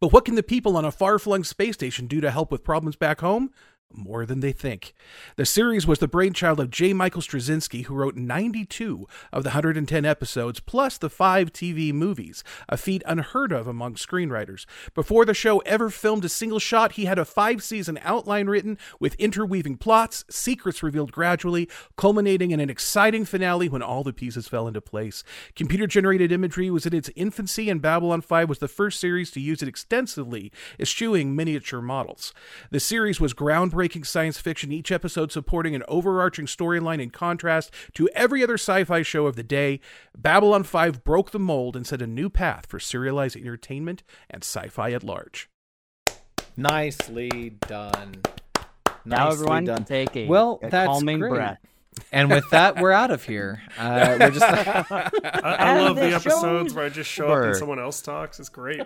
But 0.00 0.12
what 0.12 0.24
can 0.24 0.34
the 0.34 0.42
people 0.42 0.76
on 0.76 0.84
a 0.84 0.92
far 0.92 1.18
flung 1.18 1.44
space 1.44 1.74
station 1.74 2.06
do 2.06 2.20
to 2.20 2.30
help 2.30 2.50
with 2.50 2.64
problems 2.64 2.96
back 2.96 3.20
home? 3.20 3.50
More 3.92 4.24
than 4.24 4.38
they 4.38 4.52
think. 4.52 4.94
The 5.34 5.44
series 5.44 5.84
was 5.84 5.98
the 5.98 6.06
brainchild 6.06 6.60
of 6.60 6.70
J. 6.70 6.92
Michael 6.92 7.22
Straczynski, 7.22 7.86
who 7.86 7.94
wrote 7.96 8.14
92 8.14 9.08
of 9.32 9.42
the 9.42 9.48
110 9.48 10.04
episodes, 10.04 10.60
plus 10.60 10.96
the 10.96 11.10
five 11.10 11.52
TV 11.52 11.92
movies, 11.92 12.44
a 12.68 12.76
feat 12.76 13.02
unheard 13.04 13.50
of 13.50 13.66
among 13.66 13.94
screenwriters. 13.94 14.64
Before 14.94 15.24
the 15.24 15.34
show 15.34 15.58
ever 15.60 15.90
filmed 15.90 16.24
a 16.24 16.28
single 16.28 16.60
shot, 16.60 16.92
he 16.92 17.06
had 17.06 17.18
a 17.18 17.24
five 17.24 17.64
season 17.64 17.98
outline 18.02 18.46
written 18.46 18.78
with 19.00 19.16
interweaving 19.16 19.76
plots, 19.76 20.24
secrets 20.30 20.84
revealed 20.84 21.10
gradually, 21.10 21.68
culminating 21.96 22.52
in 22.52 22.60
an 22.60 22.70
exciting 22.70 23.24
finale 23.24 23.68
when 23.68 23.82
all 23.82 24.04
the 24.04 24.12
pieces 24.12 24.46
fell 24.46 24.68
into 24.68 24.80
place. 24.80 25.24
Computer 25.56 25.88
generated 25.88 26.30
imagery 26.30 26.70
was 26.70 26.86
in 26.86 26.94
its 26.94 27.10
infancy, 27.16 27.68
and 27.68 27.82
Babylon 27.82 28.20
5 28.20 28.48
was 28.48 28.60
the 28.60 28.68
first 28.68 29.00
series 29.00 29.32
to 29.32 29.40
use 29.40 29.62
it 29.62 29.68
extensively, 29.68 30.52
eschewing 30.78 31.34
miniature 31.34 31.82
models. 31.82 32.32
The 32.70 32.78
series 32.78 33.20
was 33.20 33.34
groundbreaking 33.34 33.79
groundbreaking 33.80 34.06
science 34.06 34.38
fiction, 34.38 34.72
each 34.72 34.92
episode 34.92 35.32
supporting 35.32 35.74
an 35.74 35.82
overarching 35.88 36.46
storyline 36.46 37.00
in 37.00 37.10
contrast 37.10 37.72
to 37.94 38.08
every 38.14 38.42
other 38.42 38.54
sci 38.54 38.84
fi 38.84 39.02
show 39.02 39.26
of 39.26 39.36
the 39.36 39.42
day. 39.42 39.80
Babylon 40.16 40.62
5 40.62 41.04
broke 41.04 41.30
the 41.30 41.38
mold 41.38 41.76
and 41.76 41.86
set 41.86 42.02
a 42.02 42.06
new 42.06 42.28
path 42.28 42.66
for 42.66 42.78
serialized 42.78 43.36
entertainment 43.36 44.02
and 44.28 44.42
sci 44.42 44.68
fi 44.68 44.92
at 44.92 45.02
large. 45.02 45.48
Nicely 46.56 47.56
done. 47.66 48.16
Now 49.04 49.24
Nicely 49.28 49.32
everyone 49.32 49.64
done. 49.64 49.84
take 49.84 50.14
a, 50.16 50.26
Well, 50.26 50.58
a 50.62 50.68
that's 50.68 50.86
calming 50.86 51.20
great. 51.20 51.30
breath. 51.30 51.58
And 52.12 52.30
with 52.30 52.48
that, 52.50 52.76
we're 52.80 52.92
out 52.92 53.10
of 53.10 53.24
here. 53.24 53.62
Uh, 53.78 54.16
we're 54.20 54.30
just 54.30 54.44
I, 54.44 55.10
I 55.42 55.80
love 55.80 55.96
the 55.96 56.02
the 56.02 56.14
episodes 56.14 56.74
where 56.74 56.84
I 56.84 56.88
just 56.88 57.10
show 57.10 57.28
up 57.28 57.44
and 57.44 57.56
someone 57.56 57.78
else 57.78 58.02
talks. 58.02 58.38
It's 58.38 58.48
great. 58.50 58.82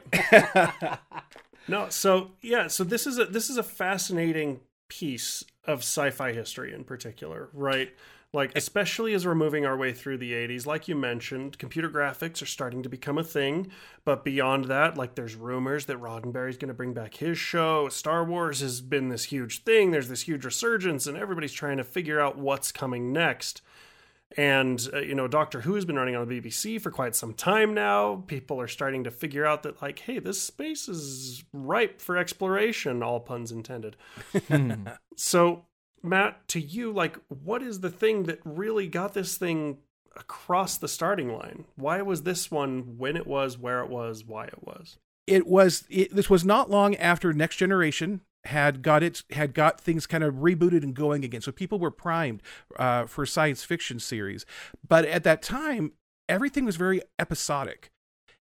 no, 1.68 1.88
so 1.88 2.30
yeah, 2.42 2.68
so 2.68 2.84
this 2.84 3.06
is 3.06 3.18
a 3.18 3.24
this 3.24 3.50
is 3.50 3.56
a 3.56 3.62
fascinating 3.62 4.60
piece 4.88 5.44
of 5.64 5.80
sci-fi 5.80 6.32
history 6.32 6.72
in 6.72 6.84
particular, 6.84 7.48
right? 7.52 7.94
Like 8.34 8.50
especially 8.56 9.14
as 9.14 9.24
we're 9.24 9.36
moving 9.36 9.64
our 9.64 9.76
way 9.76 9.92
through 9.92 10.18
the 10.18 10.32
80s, 10.32 10.66
like 10.66 10.88
you 10.88 10.96
mentioned, 10.96 11.56
computer 11.56 11.88
graphics 11.88 12.42
are 12.42 12.46
starting 12.46 12.82
to 12.82 12.88
become 12.88 13.16
a 13.16 13.22
thing, 13.22 13.70
but 14.04 14.24
beyond 14.24 14.64
that, 14.64 14.98
like 14.98 15.14
there's 15.14 15.36
rumors 15.36 15.86
that 15.86 16.00
Roddenberry's 16.00 16.56
going 16.56 16.68
to 16.68 16.74
bring 16.74 16.92
back 16.94 17.14
his 17.14 17.38
show. 17.38 17.88
Star 17.88 18.24
Wars 18.24 18.58
has 18.58 18.80
been 18.80 19.08
this 19.08 19.24
huge 19.24 19.62
thing. 19.62 19.92
There's 19.92 20.08
this 20.08 20.22
huge 20.22 20.44
resurgence 20.44 21.06
and 21.06 21.16
everybody's 21.16 21.52
trying 21.52 21.76
to 21.76 21.84
figure 21.84 22.20
out 22.20 22.36
what's 22.36 22.72
coming 22.72 23.12
next. 23.12 23.62
And, 24.36 24.88
uh, 24.92 24.98
you 24.98 25.14
know, 25.14 25.28
Doctor 25.28 25.60
Who 25.60 25.74
has 25.76 25.84
been 25.84 25.96
running 25.96 26.16
on 26.16 26.26
the 26.26 26.40
BBC 26.40 26.80
for 26.80 26.90
quite 26.90 27.14
some 27.14 27.34
time 27.34 27.72
now. 27.72 28.24
People 28.26 28.60
are 28.60 28.68
starting 28.68 29.04
to 29.04 29.10
figure 29.10 29.46
out 29.46 29.62
that, 29.62 29.80
like, 29.80 30.00
hey, 30.00 30.18
this 30.18 30.42
space 30.42 30.88
is 30.88 31.44
ripe 31.52 32.00
for 32.00 32.16
exploration, 32.16 33.02
all 33.02 33.20
puns 33.20 33.52
intended. 33.52 33.96
so, 35.16 35.66
Matt, 36.02 36.48
to 36.48 36.60
you, 36.60 36.92
like, 36.92 37.16
what 37.28 37.62
is 37.62 37.80
the 37.80 37.90
thing 37.90 38.24
that 38.24 38.40
really 38.44 38.88
got 38.88 39.14
this 39.14 39.36
thing 39.36 39.78
across 40.16 40.78
the 40.78 40.88
starting 40.88 41.32
line? 41.32 41.64
Why 41.76 42.02
was 42.02 42.22
this 42.22 42.50
one 42.50 42.98
when 42.98 43.16
it 43.16 43.26
was, 43.26 43.56
where 43.56 43.80
it 43.80 43.88
was, 43.88 44.24
why 44.24 44.46
it 44.46 44.62
was? 44.62 44.98
it 45.26 45.46
was 45.46 45.84
it, 45.88 46.14
this 46.14 46.28
was 46.28 46.44
not 46.44 46.70
long 46.70 46.94
after 46.96 47.32
next 47.32 47.56
generation 47.56 48.20
had 48.46 48.82
got 48.82 49.02
it 49.02 49.22
had 49.30 49.54
got 49.54 49.80
things 49.80 50.06
kind 50.06 50.22
of 50.24 50.34
rebooted 50.36 50.82
and 50.82 50.94
going 50.94 51.24
again. 51.24 51.40
So 51.40 51.52
people 51.52 51.78
were 51.78 51.90
primed 51.90 52.42
uh, 52.78 53.06
for 53.06 53.24
science 53.26 53.64
fiction 53.64 53.98
series. 53.98 54.44
But 54.86 55.04
at 55.04 55.24
that 55.24 55.42
time 55.42 55.92
everything 56.28 56.64
was 56.64 56.76
very 56.76 57.02
episodic. 57.18 57.90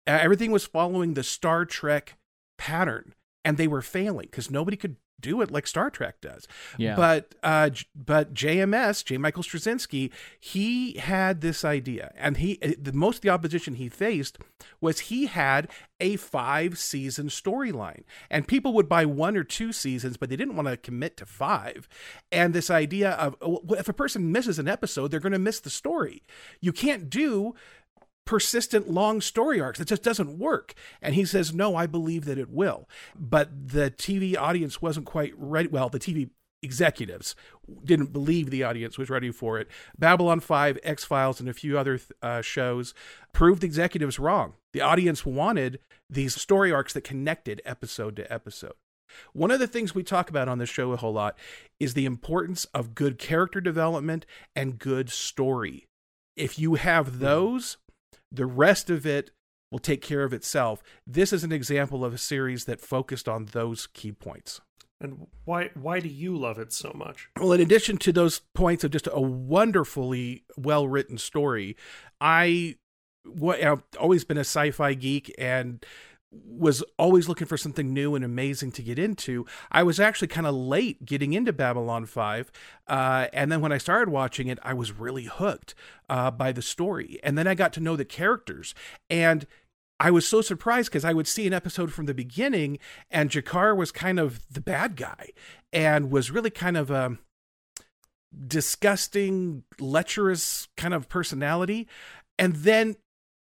Everything 0.08 0.52
was 0.52 0.66
following 0.66 1.14
the 1.14 1.24
star 1.24 1.66
trek 1.66 2.18
pattern 2.58 3.14
and 3.46 3.58
they 3.58 3.68
were 3.68 3.82
failing 3.82 4.26
because 4.26 4.50
nobody 4.52 4.78
could 4.78 4.98
do 5.20 5.42
it 5.42 5.52
like 5.52 5.68
Star 5.68 5.90
Trek 5.90 6.22
does. 6.22 6.48
Yeah. 6.78 6.96
But 6.96 7.36
uh, 7.44 7.70
but 7.96 8.34
JMS, 8.34 9.04
J. 9.04 9.18
Michael 9.18 9.44
Straczynski, 9.44 10.12
he 10.40 10.94
had 10.98 11.42
this 11.42 11.64
idea, 11.66 12.14
and 12.18 12.38
he 12.38 12.60
uh, 12.62 12.72
the 12.80 12.94
most 12.94 13.18
of 13.18 13.22
the 13.22 13.30
opposition 13.30 13.76
he 13.76 13.90
faced 13.90 14.38
was 14.82 15.00
he 15.00 15.28
had 15.28 15.70
a 16.00 16.16
five 16.16 16.78
season 16.78 17.28
storyline, 17.28 18.04
and 18.30 18.48
people 18.48 18.74
would 18.74 18.88
buy 18.90 19.06
one 19.06 19.36
or 19.36 19.44
two 19.44 19.72
seasons, 19.72 20.18
but 20.18 20.30
they 20.30 20.36
didn't 20.36 20.56
want 20.56 20.68
to 20.68 20.78
commit 20.78 21.18
to 21.18 21.26
five. 21.26 21.88
And 22.32 22.54
this 22.54 22.70
idea 22.70 23.12
of 23.12 23.36
well, 23.42 23.80
if 23.80 23.90
a 23.90 23.94
person 23.94 24.32
misses 24.32 24.60
an 24.60 24.68
episode, 24.68 25.12
they're 25.12 25.20
going 25.20 25.34
to 25.34 25.40
miss 25.40 25.60
the 25.60 25.70
story. 25.70 26.24
You 26.62 26.72
can't 26.72 27.10
do 27.10 27.56
persistent 28.30 28.88
long 28.88 29.22
story 29.22 29.60
arcs. 29.60 29.80
It 29.80 29.88
just 29.88 30.04
doesn't 30.04 30.38
work. 30.38 30.76
And 31.02 31.16
he 31.16 31.26
says, 31.26 31.52
no, 31.52 31.76
I 31.76 31.88
believe 31.88 32.26
that 32.26 32.38
it 32.38 32.52
will. 32.52 32.88
But 33.16 33.50
the 33.70 33.90
TV 33.90 34.38
audience 34.38 34.84
wasn't 34.84 35.08
quite 35.08 35.34
ready. 35.36 35.68
Well, 35.68 35.90
the 35.90 35.98
TV 35.98 36.30
executives 36.62 37.36
didn't 37.84 38.14
believe 38.14 38.52
the 38.52 38.62
audience 38.62 39.00
was 39.00 39.10
ready 39.10 39.32
for 39.32 39.58
it. 39.58 39.68
Babylon 39.98 40.42
5, 40.42 40.78
X 40.84 41.04
Files, 41.04 41.40
and 41.40 41.50
a 41.50 41.56
few 41.56 41.80
other 41.80 42.00
uh, 42.22 42.44
shows 42.44 42.94
proved 43.34 43.64
executives 43.64 44.20
wrong. 44.20 44.54
The 44.74 44.82
audience 44.82 45.26
wanted 45.26 45.80
these 46.08 46.40
story 46.40 46.72
arcs 46.72 46.94
that 46.94 47.04
connected 47.04 47.64
episode 47.66 48.16
to 48.18 48.32
episode. 48.32 48.74
One 49.34 49.50
of 49.50 49.60
the 49.60 49.66
things 49.66 49.96
we 49.96 50.04
talk 50.04 50.30
about 50.30 50.48
on 50.48 50.60
this 50.60 50.70
show 50.70 50.92
a 50.92 50.98
whole 50.98 51.14
lot 51.14 51.36
is 51.80 51.96
the 51.96 52.06
importance 52.06 52.66
of 52.76 52.94
good 52.94 53.18
character 53.18 53.60
development 53.60 54.28
and 54.56 54.78
good 54.78 55.10
story. 55.10 55.88
If 56.36 56.60
you 56.60 56.76
have 56.76 57.18
those, 57.18 57.78
the 58.32 58.46
rest 58.46 58.90
of 58.90 59.06
it 59.06 59.32
will 59.72 59.80
take 59.80 60.02
care 60.02 60.24
of 60.24 60.34
itself. 60.34 60.82
This 61.06 61.32
is 61.32 61.44
an 61.44 61.52
example 61.52 62.04
of 62.04 62.14
a 62.14 62.18
series 62.18 62.66
that 62.66 62.82
focused 62.82 63.30
on 63.30 63.46
those 63.46 63.88
key 63.88 64.12
points. 64.12 64.62
And 65.02 65.28
why 65.46 65.70
why 65.76 66.02
do 66.02 66.10
you 66.10 66.36
love 66.36 66.60
it 66.60 66.74
so 66.74 66.92
much? 66.94 67.30
Well, 67.40 67.54
in 67.54 67.62
addition 67.62 67.98
to 68.00 68.12
those 68.12 68.42
points 68.54 68.84
of 68.84 68.92
just 68.92 69.08
a 69.12 69.22
wonderfully 69.22 70.44
well 70.58 70.88
written 70.88 71.18
story, 71.18 71.78
I 72.20 72.76
what 73.26 73.64
I've 73.64 73.84
always 73.98 74.26
been 74.26 74.38
a 74.38 74.42
sci-fi 74.42 74.94
geek 74.96 75.34
and 75.38 75.86
was 76.32 76.84
always 76.98 77.28
looking 77.28 77.48
for 77.48 77.58
something 77.58 77.92
new 77.94 78.16
and 78.16 78.24
amazing 78.24 78.72
to 78.74 78.84
get 78.84 79.00
into. 79.00 79.46
I 79.72 79.84
was 79.84 80.00
actually 80.00 80.28
kind 80.28 80.46
of 80.46 80.54
late 80.54 81.06
getting 81.06 81.34
into 81.34 81.52
Babylon 81.52 82.06
5. 82.06 82.52
Uh, 82.88 83.28
and 83.34 83.52
then 83.52 83.62
when 83.62 83.72
I 83.72 83.80
started 83.80 84.12
watching 84.12 84.48
it, 84.48 84.60
I 84.62 84.74
was 84.74 84.92
really 84.92 85.24
hooked 85.26 85.74
uh, 86.08 86.30
by 86.32 86.52
the 86.52 86.62
story. 86.62 87.20
And 87.24 87.38
then 87.38 87.48
I 87.48 87.56
got 87.56 87.74
to 87.74 87.80
know 87.80 87.96
the 87.96 88.06
characters. 88.06 88.76
And 89.10 89.48
I 90.00 90.12
was 90.12 90.28
so 90.28 90.42
surprised 90.42 90.90
because 90.90 91.04
I 91.04 91.14
would 91.14 91.28
see 91.28 91.46
an 91.48 91.54
episode 91.54 91.92
from 91.92 92.06
the 92.06 92.14
beginning 92.14 92.80
and 93.10 93.30
G'Kar 93.30 93.76
was 93.76 93.92
kind 93.92 94.20
of 94.20 94.42
the 94.52 94.62
bad 94.62 94.96
guy 94.96 95.30
and 95.74 96.12
was 96.12 96.32
really 96.32 96.52
kind 96.52 96.78
of 96.78 96.90
a 96.90 97.18
disgusting, 98.48 99.64
lecherous 99.80 100.68
kind 100.78 100.94
of 100.94 101.10
personality. 101.10 101.88
And 102.38 102.58
then 102.58 102.96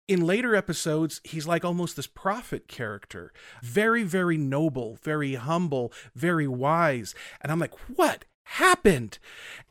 in 0.08 0.20
later 0.20 0.54
episodes, 0.54 1.20
he's 1.24 1.46
like 1.46 1.64
almost 1.64 1.96
this 1.96 2.06
prophet 2.06 2.68
character. 2.68 3.32
Very, 3.62 4.02
very 4.02 4.36
noble, 4.36 4.98
very 5.02 5.34
humble, 5.34 5.92
very 6.14 6.46
wise. 6.46 7.14
And 7.40 7.50
I'm 7.50 7.58
like, 7.58 7.74
what 7.96 8.24
happened? 8.44 9.18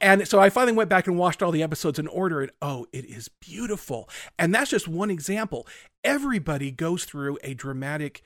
And 0.01 0.27
so 0.27 0.39
I 0.39 0.49
finally 0.49 0.75
went 0.75 0.89
back 0.89 1.07
and 1.07 1.17
watched 1.17 1.41
all 1.41 1.51
the 1.51 1.63
episodes 1.63 1.99
in 1.99 2.07
order, 2.07 2.41
and 2.41 2.51
oh, 2.61 2.85
it 2.91 3.05
is 3.05 3.29
beautiful. 3.29 4.09
And 4.37 4.53
that's 4.53 4.71
just 4.71 4.87
one 4.87 5.09
example. 5.09 5.65
Everybody 6.03 6.71
goes 6.71 7.05
through 7.05 7.37
a 7.43 7.53
dramatic 7.53 8.21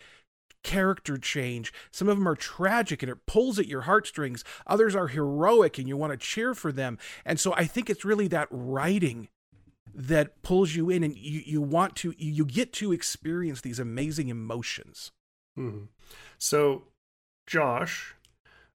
character 0.63 1.17
change. 1.17 1.71
Some 1.91 2.09
of 2.09 2.17
them 2.17 2.27
are 2.27 2.35
tragic 2.35 3.01
and 3.01 3.11
it 3.11 3.25
pulls 3.25 3.59
at 3.59 3.67
your 3.67 3.81
heartstrings. 3.81 4.43
Others 4.67 4.95
are 4.95 5.07
heroic 5.07 5.77
and 5.77 5.87
you 5.87 5.95
want 5.95 6.11
to 6.11 6.17
cheer 6.17 6.53
for 6.53 6.71
them. 6.71 6.97
And 7.23 7.39
so 7.39 7.53
I 7.53 7.65
think 7.65 7.89
it's 7.89 8.03
really 8.03 8.27
that 8.27 8.49
writing 8.51 9.29
that 9.99 10.41
pulls 10.43 10.75
you 10.75 10.89
in 10.89 11.03
and 11.03 11.17
you, 11.17 11.41
you 11.45 11.61
want 11.61 11.95
to 11.97 12.13
you 12.17 12.45
get 12.45 12.71
to 12.71 12.93
experience 12.93 13.61
these 13.61 13.79
amazing 13.79 14.29
emotions 14.29 15.11
hmm 15.55 15.83
So, 16.37 16.83
Josh, 17.45 18.15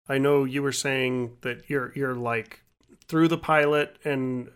I 0.09 0.17
know 0.17 0.43
you 0.43 0.61
were 0.61 0.73
saying 0.73 1.37
that 1.41 1.69
you're 1.69 1.93
you're 1.95 2.15
like 2.15 2.61
through 3.07 3.29
the 3.29 3.37
pilot 3.37 3.97
and 4.03 4.49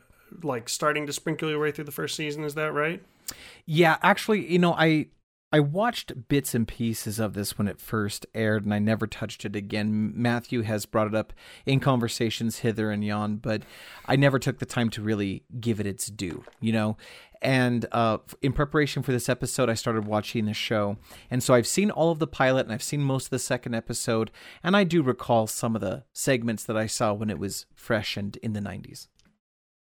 like 0.43 0.67
starting 0.67 1.07
to 1.07 1.13
sprinkle 1.13 1.49
your 1.49 1.59
way 1.59 1.71
through 1.71 1.85
the 1.85 1.91
first 1.91 2.15
season. 2.15 2.43
Is 2.43 2.55
that 2.55 2.73
right? 2.73 3.01
Yeah, 3.65 3.97
actually, 4.01 4.51
you 4.51 4.59
know, 4.59 4.73
I 4.73 5.07
I 5.51 5.61
watched 5.61 6.27
bits 6.27 6.53
and 6.53 6.67
pieces 6.67 7.19
of 7.19 7.33
this 7.33 7.57
when 7.57 7.69
it 7.69 7.79
first 7.79 8.25
aired, 8.35 8.65
and 8.65 8.73
I 8.73 8.79
never 8.79 9.07
touched 9.07 9.45
it 9.45 9.55
again. 9.55 10.11
Matthew 10.13 10.63
has 10.63 10.85
brought 10.85 11.07
it 11.07 11.15
up 11.15 11.31
in 11.65 11.79
conversations 11.79 12.59
hither 12.59 12.91
and 12.91 13.03
yon, 13.03 13.37
but 13.37 13.63
I 14.05 14.17
never 14.17 14.39
took 14.39 14.59
the 14.59 14.65
time 14.65 14.89
to 14.89 15.01
really 15.01 15.43
give 15.61 15.79
it 15.79 15.87
its 15.87 16.07
due, 16.07 16.43
you 16.59 16.73
know. 16.73 16.97
And 17.41 17.85
uh, 17.93 18.17
in 18.41 18.51
preparation 18.51 19.03
for 19.03 19.13
this 19.13 19.29
episode, 19.29 19.69
I 19.69 19.75
started 19.75 20.05
watching 20.05 20.45
the 20.45 20.53
show, 20.53 20.97
and 21.31 21.41
so 21.41 21.53
I've 21.53 21.67
seen 21.67 21.91
all 21.91 22.11
of 22.11 22.19
the 22.19 22.27
pilot, 22.27 22.65
and 22.65 22.73
I've 22.73 22.83
seen 22.83 23.01
most 23.01 23.27
of 23.27 23.29
the 23.29 23.39
second 23.39 23.73
episode, 23.73 24.31
and 24.63 24.75
I 24.75 24.83
do 24.83 25.01
recall 25.01 25.47
some 25.47 25.75
of 25.75 25.81
the 25.81 26.03
segments 26.11 26.65
that 26.65 26.75
I 26.75 26.87
saw 26.87 27.13
when 27.13 27.29
it 27.29 27.39
was 27.39 27.67
fresh 27.73 28.17
and 28.17 28.35
in 28.37 28.51
the 28.51 28.59
'90s. 28.59 29.07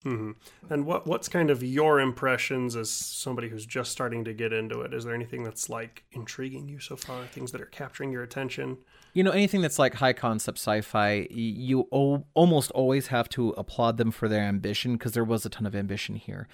Hmm 0.03 0.31
And 0.70 0.86
what 0.86 1.05
what's 1.05 1.27
kind 1.27 1.50
of 1.50 1.62
your 1.62 2.00
impressions 2.00 2.75
as 2.75 2.89
somebody 2.89 3.50
who's 3.50 3.65
just 3.65 3.91
starting 3.91 4.24
to 4.25 4.34
get 4.34 4.51
into 4.51 4.81
it? 4.81 4.93
Is 4.93 5.03
there 5.03 5.13
anything 5.13 5.43
that's 5.43 5.70
like 5.70 6.03
intriguing 6.12 6.67
you 6.67 6.79
so 6.79 6.96
far? 6.96 7.25
Things 7.27 7.51
that 7.51 7.62
are 7.62 7.67
capturing 7.67 8.12
your 8.12 8.24
attention? 8.24 8.77
You 9.13 9.24
know, 9.24 9.31
anything 9.31 9.62
that's 9.62 9.77
like 9.77 9.96
high 9.96 10.13
concept 10.13 10.58
sci 10.58 10.81
fi, 10.81 11.27
you 11.29 11.88
o- 11.91 12.25
almost 12.34 12.72
always 12.72 13.08
have 13.08 13.27
to 13.29 13.50
applaud 13.51 13.98
them 13.98 14.10
for 14.10 14.27
their 14.29 14.43
ambition 14.43 14.93
because 14.93 15.12
there 15.12 15.25
was 15.25 15.46
a 15.46 15.50
ton 15.50 15.65
of 15.65 15.75
ambition 15.75 16.15
here. 16.15 16.48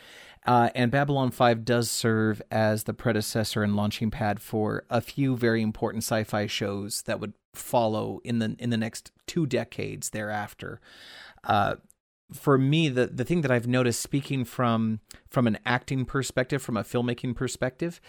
Uh, 0.45 0.69
and 0.73 0.91
Babylon 0.91 1.29
5 1.29 1.63
does 1.63 1.91
serve 1.91 2.41
as 2.49 2.85
the 2.85 2.93
predecessor 2.93 3.63
and 3.63 3.75
launching 3.75 4.09
pad 4.09 4.39
for 4.39 4.85
a 4.89 5.01
few 5.01 5.37
very 5.37 5.61
important 5.61 6.03
sci 6.03 6.23
fi 6.23 6.47
shows 6.47 7.03
that 7.03 7.19
would 7.19 7.33
follow 7.53 8.19
in 8.23 8.39
the 8.39 8.55
in 8.59 8.69
the 8.69 8.77
next 8.77 9.11
two 9.25 9.45
decades 9.45 10.09
thereafter. 10.09 10.79
Uh, 11.43 11.75
for 12.33 12.57
me, 12.57 12.89
the, 12.89 13.07
the 13.07 13.23
thing 13.23 13.41
that 13.41 13.51
I've 13.51 13.67
noticed, 13.67 14.01
speaking 14.01 14.45
from 14.45 14.99
from 15.29 15.47
an 15.47 15.57
acting 15.65 16.05
perspective, 16.05 16.61
from 16.61 16.77
a 16.77 16.83
filmmaking 16.83 17.35
perspective, 17.35 18.01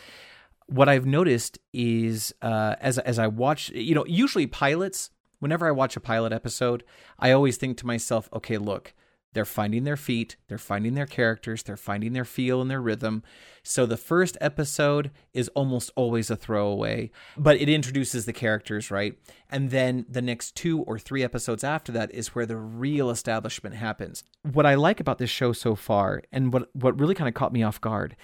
what 0.66 0.88
I've 0.88 1.06
noticed 1.06 1.58
is 1.72 2.34
uh, 2.42 2.76
as 2.80 2.98
as 2.98 3.18
I 3.18 3.26
watch, 3.26 3.70
you 3.70 3.94
know, 3.94 4.04
usually 4.06 4.46
pilots 4.46 5.10
whenever 5.38 5.66
I 5.66 5.70
watch 5.70 5.96
a 5.96 6.00
pilot 6.00 6.32
episode, 6.32 6.84
I 7.18 7.32
always 7.32 7.56
think 7.56 7.78
to 7.78 7.86
myself, 7.86 8.28
okay, 8.32 8.58
look, 8.58 8.94
they're 9.38 9.44
finding 9.44 9.84
their 9.84 9.96
feet, 9.96 10.34
they're 10.48 10.58
finding 10.58 10.94
their 10.94 11.06
characters, 11.06 11.62
they're 11.62 11.76
finding 11.76 12.12
their 12.12 12.24
feel 12.24 12.60
and 12.60 12.68
their 12.68 12.80
rhythm. 12.82 13.22
So 13.62 13.86
the 13.86 13.96
first 13.96 14.36
episode 14.40 15.12
is 15.32 15.46
almost 15.54 15.92
always 15.94 16.28
a 16.28 16.34
throwaway, 16.34 17.12
but 17.36 17.56
it 17.60 17.68
introduces 17.68 18.26
the 18.26 18.32
characters, 18.32 18.90
right? 18.90 19.16
And 19.48 19.70
then 19.70 20.06
the 20.08 20.20
next 20.20 20.56
two 20.56 20.80
or 20.80 20.98
three 20.98 21.22
episodes 21.22 21.62
after 21.62 21.92
that 21.92 22.12
is 22.12 22.34
where 22.34 22.46
the 22.46 22.56
real 22.56 23.10
establishment 23.10 23.76
happens. 23.76 24.24
What 24.42 24.66
I 24.66 24.74
like 24.74 24.98
about 24.98 25.18
this 25.18 25.30
show 25.30 25.52
so 25.52 25.76
far, 25.76 26.24
and 26.32 26.52
what, 26.52 26.68
what 26.74 26.98
really 26.98 27.14
kind 27.14 27.28
of 27.28 27.34
caught 27.34 27.52
me 27.52 27.62
off 27.62 27.80
guard, 27.80 28.16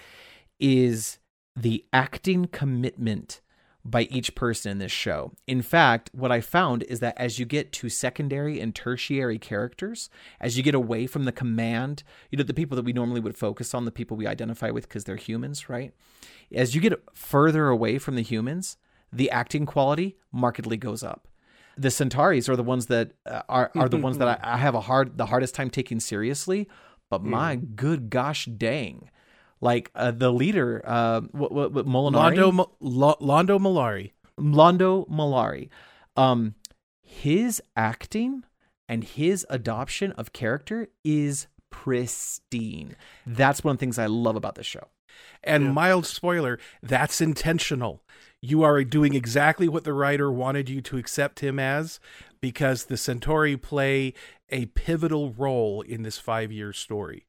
is 0.59 1.19
the 1.55 1.85
acting 1.93 2.47
commitment 2.47 3.39
by 3.87 4.03
each 4.03 4.33
person 4.33 4.71
in 4.71 4.79
this 4.79 4.91
show. 4.91 5.31
In 5.45 5.61
fact, 5.61 6.09
what 6.11 6.31
I 6.31 6.41
found 6.41 6.81
is 6.83 7.01
that 7.01 7.15
as 7.17 7.37
you 7.37 7.45
get 7.45 7.71
to 7.73 7.87
secondary 7.87 8.59
and 8.59 8.73
tertiary 8.73 9.37
characters, 9.37 10.09
as 10.41 10.57
you 10.57 10.63
get 10.63 10.73
away 10.73 11.05
from 11.05 11.25
the 11.25 11.31
command, 11.31 12.01
you 12.31 12.37
know, 12.37 12.43
the 12.43 12.53
people 12.53 12.75
that 12.75 12.83
we 12.83 12.93
normally 12.93 13.21
would 13.21 13.37
focus 13.37 13.75
on, 13.75 13.85
the 13.85 13.91
people 13.91 14.17
we 14.17 14.25
identify 14.25 14.71
with 14.71 14.87
because 14.87 15.03
they're 15.03 15.15
humans, 15.15 15.69
right? 15.69 15.93
As 16.51 16.73
you 16.73 16.81
get 16.81 16.99
further 17.13 17.67
away 17.67 17.99
from 17.99 18.15
the 18.15 18.23
humans, 18.23 18.77
the 19.13 19.29
acting 19.29 19.67
quality 19.67 20.17
markedly 20.31 20.77
goes 20.77 21.03
up. 21.03 21.27
The 21.77 21.91
Centaurs 21.91 22.49
are 22.49 22.55
the 22.55 22.63
ones 22.63 22.87
that 22.87 23.11
uh, 23.25 23.41
are 23.47 23.69
are 23.75 23.89
the 23.89 23.97
ones 23.97 24.17
that 24.17 24.27
I, 24.27 24.53
I, 24.53 24.57
have 24.57 24.75
a 24.75 24.81
hard 24.81 25.17
the 25.17 25.25
hardest 25.25 25.53
time 25.53 25.69
taking 25.69 25.99
seriously. 25.99 26.69
But 27.09 27.21
my 27.23 27.57
mm. 27.57 27.75
good 27.75 28.09
gosh 28.09 28.45
dang, 28.45 29.09
like 29.61 29.91
uh, 29.95 30.11
the 30.11 30.31
leader, 30.31 30.81
uh, 30.85 31.21
what, 31.31 31.51
what, 31.51 31.73
what 31.73 31.85
Molinari? 31.85 32.37
Londo, 32.37 32.59
L- 32.81 33.17
Londo 33.21 33.59
Mollari. 33.59 34.11
Londo 34.39 35.09
Mollari. 35.09 35.69
Um, 36.15 36.55
his 37.01 37.61
acting 37.75 38.43
and 38.87 39.03
his 39.03 39.45
adoption 39.49 40.11
of 40.13 40.33
character 40.33 40.87
is 41.03 41.47
pristine. 41.71 42.95
That's 43.25 43.63
one 43.63 43.73
of 43.73 43.77
the 43.77 43.81
things 43.81 43.99
I 43.99 44.05
love 44.05 44.35
about 44.35 44.55
this 44.55 44.65
show. 44.65 44.87
And 45.43 45.63
yeah. 45.63 45.71
mild 45.71 46.05
spoiler, 46.05 46.59
that's 46.81 47.21
intentional. 47.21 48.01
You 48.41 48.63
are 48.63 48.83
doing 48.83 49.15
exactly 49.15 49.67
what 49.67 49.83
the 49.83 49.93
writer 49.93 50.31
wanted 50.31 50.69
you 50.69 50.81
to 50.81 50.97
accept 50.97 51.39
him 51.39 51.59
as 51.59 51.99
because 52.41 52.85
the 52.85 52.97
Centauri 52.97 53.57
play 53.57 54.13
a 54.49 54.67
pivotal 54.67 55.31
role 55.31 55.81
in 55.81 56.03
this 56.03 56.17
five 56.17 56.51
year 56.51 56.73
story. 56.73 57.25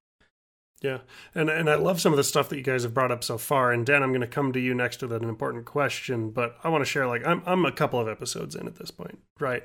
Yeah, 0.83 0.99
and 1.35 1.49
and 1.49 1.71
I 1.71 1.77
love 1.77 2.01
some 2.01 2.13
of 2.13 2.19
the 2.19 2.25
stuff 2.25 2.51
that 2.51 2.57
you 2.57 2.63
guys 2.63 2.83
have 2.83 2.93
brought 2.93 3.11
up 3.11 3.25
so 3.25 3.39
far. 3.39 3.73
And 3.73 3.87
Dan, 3.87 4.03
I'm 4.03 4.11
going 4.11 4.21
to 4.21 4.27
come 4.27 4.53
to 4.53 4.61
you 4.61 4.75
next 4.75 5.01
with 5.01 5.13
an 5.13 5.25
important 5.25 5.65
question, 5.65 6.31
but 6.31 6.57
I 6.63 6.69
want 6.69 6.83
to 6.83 6.91
share. 6.91 7.07
Like, 7.07 7.27
I'm 7.27 7.43
I'm 7.47 7.65
a 7.65 7.73
couple 7.73 7.99
of 7.99 8.09
episodes 8.09 8.55
in 8.55 8.67
at 8.67 8.77
this 8.77 8.91
point, 8.91 9.19
right? 9.41 9.65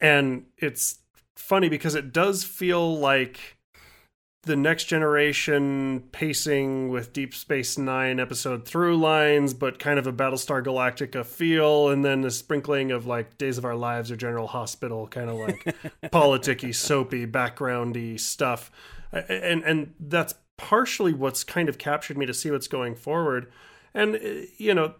And 0.00 0.46
it's 0.56 1.00
funny 1.36 1.68
because 1.68 1.94
it 1.94 2.12
does 2.12 2.44
feel 2.44 2.98
like 2.98 3.58
the 4.44 4.56
next 4.56 4.84
generation 4.84 6.04
pacing 6.12 6.88
with 6.88 7.12
Deep 7.12 7.34
Space 7.34 7.76
Nine 7.76 8.18
episode 8.18 8.64
through 8.64 8.96
lines, 8.96 9.52
but 9.52 9.78
kind 9.78 9.98
of 9.98 10.06
a 10.06 10.12
Battlestar 10.12 10.64
Galactica 10.64 11.26
feel, 11.26 11.90
and 11.90 12.02
then 12.02 12.24
a 12.24 12.30
sprinkling 12.30 12.90
of 12.90 13.06
like 13.06 13.36
Days 13.36 13.58
of 13.58 13.66
Our 13.66 13.76
Lives 13.76 14.10
or 14.10 14.16
General 14.16 14.46
Hospital, 14.46 15.06
kind 15.08 15.28
of 15.28 15.36
like 15.36 15.64
politicky, 16.04 16.74
soapy, 16.74 17.26
backgroundy 17.26 18.18
stuff 18.18 18.70
and 19.12 19.62
and 19.62 19.94
that's 19.98 20.34
partially 20.56 21.12
what's 21.12 21.44
kind 21.44 21.68
of 21.68 21.78
captured 21.78 22.18
me 22.18 22.26
to 22.26 22.34
see 22.34 22.50
what's 22.50 22.68
going 22.68 22.94
forward. 22.94 23.50
And 23.94 24.16
uh, 24.16 24.46
you 24.56 24.74
know, 24.74 24.94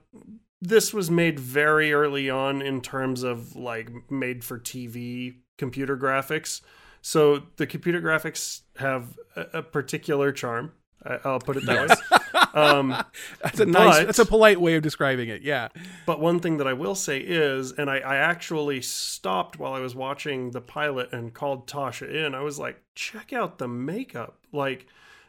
this 0.61 0.93
was 0.93 1.11
made 1.11 1.39
very 1.39 1.93
early 1.93 2.31
on 2.31 2.63
in 2.63 2.81
terms 2.81 3.23
of 3.23 3.55
like 3.57 3.91
made 4.11 4.45
for 4.45 4.59
TV 4.59 5.37
computer 5.57 5.97
graphics. 5.97 6.61
So 7.03 7.43
the 7.57 7.67
computer 7.67 8.01
graphics 8.01 8.63
have 8.77 9.19
a, 9.37 9.59
a 9.59 9.63
particular 9.63 10.33
charm. 10.33 10.73
I'll 11.25 11.39
put 11.39 11.57
it 11.57 11.67
that 11.67 11.89
way. 11.89 11.95
Um, 12.59 13.05
that's 13.43 13.61
a 13.61 13.67
nice, 13.67 13.99
but, 13.99 14.07
that's 14.07 14.19
a 14.19 14.27
polite 14.27 14.61
way 14.61 14.75
of 14.75 14.83
describing 14.83 15.29
it. 15.29 15.43
Yeah. 15.43 15.69
But 16.07 16.21
one 16.21 16.41
thing 16.41 16.59
that 16.59 16.67
I 16.67 16.73
will 16.73 16.95
say 16.95 17.19
is, 17.19 17.73
and 17.73 17.91
I, 17.91 17.99
I 17.99 18.17
actually 18.17 18.83
stopped 18.83 19.59
while 19.59 19.73
I 19.73 19.81
was 19.81 19.95
watching 19.95 20.51
the 20.51 20.61
pilot 20.61 21.13
and 21.13 21.33
called 21.33 21.67
Tasha 21.67 22.13
in. 22.13 22.35
I 22.35 22.43
was 22.43 22.59
like, 22.59 22.83
check 22.95 23.33
out 23.33 23.59
the 23.59 23.69
makeup, 23.69 24.39
like 24.53 24.87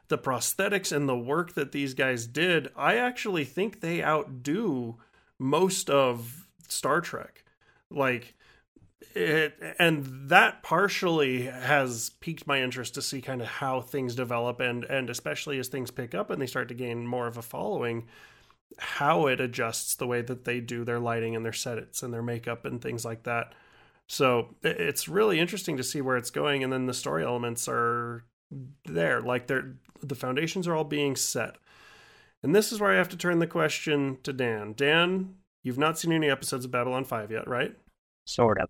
the 0.08 0.18
prosthetics 0.18 0.96
and 0.96 1.08
the 1.08 1.18
work 1.18 1.54
that 1.54 1.72
these 1.72 1.94
guys 1.94 2.28
did. 2.28 2.70
I 2.76 2.98
actually 2.98 3.46
think 3.46 3.80
they 3.80 4.04
outdo 4.04 4.98
most 5.38 5.90
of 5.90 6.48
Star 6.68 7.02
Trek. 7.02 7.44
Like 7.90 8.36
it, 9.16 9.58
and 9.80 10.06
that 10.30 10.62
partially 10.62 11.44
has 11.44 12.12
piqued 12.22 12.46
my 12.46 12.62
interest 12.62 12.94
to 12.96 13.02
see 13.02 13.22
kind 13.22 13.42
of 13.42 13.48
how 13.48 13.82
things 13.82 14.14
develop 14.14 14.60
and 14.60 14.84
and 14.84 15.10
especially 15.10 15.58
as 15.58 15.68
things 15.68 15.90
pick 15.90 16.14
up 16.14 16.30
and 16.30 16.42
they 16.42 16.48
start 16.48 16.68
to 16.68 16.74
gain 16.74 17.08
more 17.08 17.28
of 17.28 17.38
a 17.38 17.42
following 17.42 18.08
how 18.78 19.28
it 19.28 19.40
adjusts 19.40 19.96
the 19.96 20.08
way 20.08 20.22
that 20.22 20.46
they 20.46 20.60
do 20.60 20.84
their 20.84 21.00
lighting 21.00 21.36
and 21.36 21.46
their 21.46 21.54
sets 21.54 22.04
and 22.04 22.14
their 22.14 22.22
makeup 22.22 22.66
and 22.66 22.82
things 22.82 23.04
like 23.04 23.24
that. 23.24 23.54
So 24.08 24.56
it's 24.64 25.08
really 25.08 25.40
interesting 25.40 25.78
to 25.78 25.84
see 25.84 26.02
where 26.02 26.18
it's 26.18 26.30
going 26.30 26.64
and 26.64 26.72
then 26.72 26.86
the 26.86 26.94
story 26.94 27.24
elements 27.24 27.68
are 27.68 28.26
there 28.86 29.22
like 29.22 29.48
they're 29.48 29.76
the 30.02 30.16
foundations 30.16 30.68
are 30.68 30.76
all 30.76 30.84
being 30.84 31.16
set. 31.16 31.56
And 32.44 32.56
this 32.56 32.72
is 32.72 32.80
where 32.80 32.92
i 32.92 32.98
have 32.98 33.10
to 33.10 33.18
turn 33.18 33.40
the 33.40 33.48
question 33.48 34.18
to 34.24 34.34
dan. 34.34 34.74
Dan 34.74 35.36
you've 35.64 35.78
not 35.78 35.98
seen 35.98 36.12
any 36.12 36.30
episodes 36.30 36.66
of 36.66 36.72
babylon 36.72 37.06
5 37.06 37.32
yet 37.32 37.48
right? 37.48 37.76
Sort 38.26 38.60
of 38.60 38.70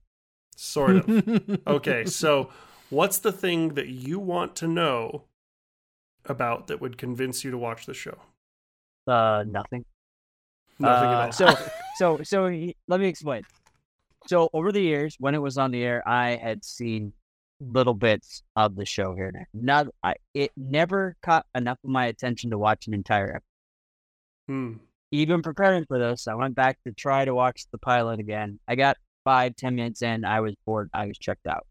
Sort 0.62 0.98
of. 0.98 1.60
okay, 1.68 2.04
so 2.04 2.50
what's 2.90 3.20
the 3.20 3.32
thing 3.32 3.76
that 3.76 3.88
you 3.88 4.20
want 4.20 4.58
to 4.58 4.68
know 4.68 5.24
about 6.26 6.68
that 6.68 6.82
would 6.82 6.98
convince 6.98 7.46
you 7.46 7.52
to 7.52 7.58
watch 7.58 7.86
the 7.86 7.94
show? 7.94 8.18
Uh, 9.08 9.46
nothing. 9.48 9.86
Nothing 10.78 11.10
uh, 11.10 11.12
at 11.14 11.26
all. 11.28 11.32
so, 11.32 11.56
so, 11.96 12.24
so 12.24 12.72
let 12.90 13.00
me 13.00 13.08
explain. 13.08 13.44
So, 14.28 14.50
over 14.52 14.74
the 14.74 14.82
years, 14.82 15.16
when 15.18 15.34
it 15.34 15.42
was 15.42 15.58
on 15.58 15.72
the 15.72 15.82
air, 15.82 16.06
I 16.06 16.36
had 16.36 16.66
seen 16.66 17.14
little 17.62 17.94
bits 17.94 18.44
of 18.58 18.76
the 18.76 18.86
show 18.86 19.16
here 19.16 19.28
and 19.28 19.36
there. 19.36 19.48
Not, 19.54 19.88
I, 20.04 20.16
it 20.34 20.52
never 20.58 21.16
caught 21.22 21.46
enough 21.56 21.78
of 21.86 21.90
my 21.90 22.08
attention 22.08 22.50
to 22.50 22.58
watch 22.58 22.86
an 22.86 22.94
entire 22.94 23.30
episode. 23.30 23.44
Hmm. 24.50 24.74
Even 25.12 25.42
preparing 25.42 25.86
for 25.86 25.98
this, 25.98 26.28
I 26.28 26.34
went 26.34 26.54
back 26.54 26.80
to 26.86 26.92
try 26.92 27.24
to 27.24 27.34
watch 27.34 27.64
the 27.72 27.78
pilot 27.78 28.20
again. 28.20 28.60
I 28.68 28.76
got 28.76 28.98
five, 29.30 29.56
ten 29.56 29.76
minutes 29.76 30.02
in, 30.02 30.26
I 30.26 30.40
was 30.40 30.56
bored. 30.66 30.90
I 30.92 31.06
was 31.06 31.16
checked 31.20 31.46
out. 31.46 31.68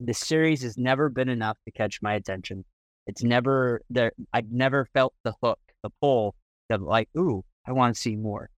The 0.00 0.12
series 0.12 0.62
has 0.62 0.76
never 0.76 1.08
been 1.08 1.30
enough 1.30 1.56
to 1.64 1.72
catch 1.72 2.02
my 2.02 2.12
attention. 2.12 2.66
It's 3.06 3.22
never 3.22 3.80
there. 3.88 4.12
I've 4.34 4.52
never 4.52 4.84
felt 4.92 5.14
the 5.24 5.32
hook, 5.42 5.58
the 5.82 5.88
pull 6.02 6.34
that 6.68 6.82
like, 6.82 7.08
ooh, 7.16 7.42
I 7.66 7.72
want 7.72 7.94
to 7.94 8.00
see 8.00 8.16
more. 8.16 8.50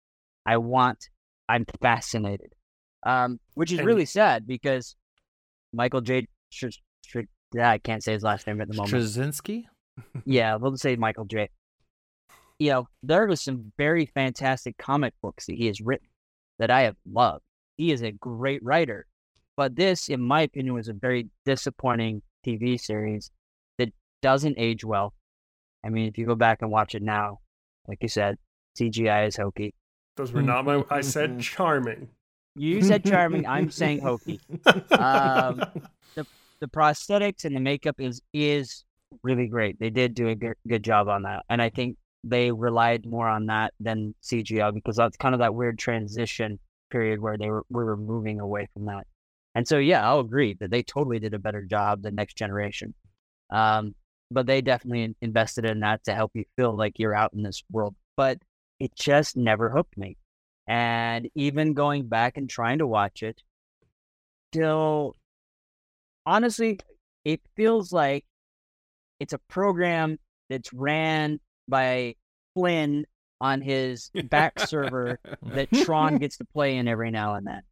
I 0.45 0.57
want. 0.57 1.09
I'm 1.49 1.67
fascinated. 1.81 2.53
Um, 3.05 3.39
which 3.55 3.71
is 3.71 3.79
and, 3.79 3.87
really 3.87 4.07
sad 4.07 4.45
because 4.45 4.97
Michael 5.73 6.01
J. 6.01 6.27
Sh- 6.51 6.81
Sh- 7.07 7.17
I 7.57 7.79
can't 7.79 8.03
say 8.03 8.15
his 8.15 8.25
last 8.25 8.45
name 8.49 8.61
at 8.61 8.67
the 8.67 8.75
moment. 8.75 8.93
Straczynski? 8.93 9.67
yeah, 10.25 10.57
we'll 10.57 10.77
say 10.77 10.97
Michael 10.97 11.27
J. 11.27 11.49
You 12.59 12.71
know, 12.71 12.89
there 13.05 13.29
was 13.29 13.41
some 13.41 13.73
very 13.79 14.07
fantastic 14.07 14.79
comic 14.79 15.15
books 15.23 15.47
that 15.47 15.55
he 15.55 15.67
has 15.69 15.81
written 15.81 16.09
that 16.59 16.73
I 16.73 16.83
have 16.83 16.97
loved. 17.09 17.45
He 17.77 17.93
is 17.93 18.03
a 18.03 18.13
great 18.13 18.63
writer. 18.63 19.07
But 19.57 19.77
this, 19.77 20.09
in 20.09 20.21
my 20.21 20.43
opinion, 20.43 20.75
was 20.75 20.89
a 20.89 20.93
very 20.93 21.29
disappointing 21.45 22.23
TV 22.45 22.81
series 22.81 23.31
that 23.79 23.91
doesn't 24.23 24.57
age 24.59 24.85
well. 24.85 25.15
I 25.85 25.91
mean, 25.91 26.09
if 26.09 26.19
you 26.19 26.27
go 26.27 26.35
back 26.35 26.59
and 26.63 26.71
watch 26.71 26.95
it 26.95 27.03
now, 27.03 27.41
like 27.87 27.99
you 28.01 28.09
said, 28.09 28.37
CGI 28.79 29.29
is 29.29 29.37
hokey. 29.37 29.75
Those 30.17 30.33
were 30.33 30.43
not 30.43 30.65
my. 30.65 30.85
I 30.91 31.01
said 31.01 31.41
charming. 31.41 32.09
You 32.57 32.83
said 32.83 33.05
charming. 33.05 33.47
I'm 33.47 33.71
saying 33.71 34.01
hokey. 34.01 34.41
Um, 34.93 35.63
the 36.15 36.27
the 36.61 36.69
prosthetics 36.69 37.45
and 37.45 37.55
the 37.55 37.61
makeup 37.61 37.97
is 37.99 38.23
is 38.33 38.85
really 39.23 39.47
great. 39.47 39.79
They 39.79 39.91
did 39.91 40.15
do 40.15 40.29
a 40.29 40.35
good, 40.35 40.55
good 40.67 40.85
job 40.85 41.09
on 41.09 41.23
that, 41.23 41.45
and 41.49 41.61
I 41.61 41.69
think 41.69 41.97
they 42.23 42.51
relied 42.51 43.05
more 43.05 43.29
on 43.29 43.47
that 43.47 43.75
than 43.81 44.15
CGI 44.23 44.73
because 44.73 44.97
that's 44.97 45.17
kind 45.17 45.35
of 45.35 45.41
that 45.41 45.55
weird 45.55 45.79
transition 45.79 46.59
period 46.95 47.21
where 47.21 47.37
they 47.37 47.51
were 47.51 47.65
we 47.71 47.83
were 47.83 47.97
moving 47.97 48.39
away 48.39 48.69
from 48.73 48.85
that. 48.87 49.05
And 49.57 49.67
so 49.67 49.79
yeah, 49.79 50.09
I'll 50.09 50.21
agree 50.21 50.55
that 50.61 50.71
they 50.71 50.85
totally 50.85 51.19
did 51.19 51.35
a 51.35 51.41
better 51.41 51.63
job 51.63 52.03
than 52.03 52.15
next 52.15 52.37
generation. 52.37 52.95
Um, 53.51 53.97
but 54.31 54.47
they 54.47 54.61
definitely 54.61 55.17
invested 55.21 55.65
in 55.65 55.81
that 55.81 56.05
to 56.05 56.15
help 56.15 56.31
you 56.35 56.45
feel 56.57 56.77
like 56.77 57.01
you're 57.01 57.15
out 57.15 57.33
in 57.35 57.43
this 57.43 57.65
world. 57.69 57.97
But 58.17 58.39
it 58.79 58.95
just 58.95 59.37
never 59.37 59.71
hooked 59.71 59.97
me. 59.99 60.17
And 60.69 61.29
even 61.35 61.75
going 61.75 62.07
back 62.07 62.37
and 62.37 62.49
trying 62.49 62.79
to 62.79 62.87
watch 62.87 63.25
it, 63.25 63.43
still 64.53 65.17
honestly, 66.25 66.79
it 67.25 67.41
feels 67.57 67.93
like 67.93 68.25
it's 69.19 69.33
a 69.33 69.39
program 69.49 70.19
that's 70.49 70.73
ran 70.73 71.41
by 71.67 72.15
Flynn 72.55 73.05
on 73.45 73.61
his 73.61 74.11
back 74.31 74.59
server 74.59 75.21
that 75.43 75.69
Tron 75.85 76.17
gets 76.19 76.39
to 76.39 76.45
play 76.47 76.79
in 76.79 76.89
every 76.89 77.11
now 77.11 77.35
and 77.35 77.47
then. 77.47 77.63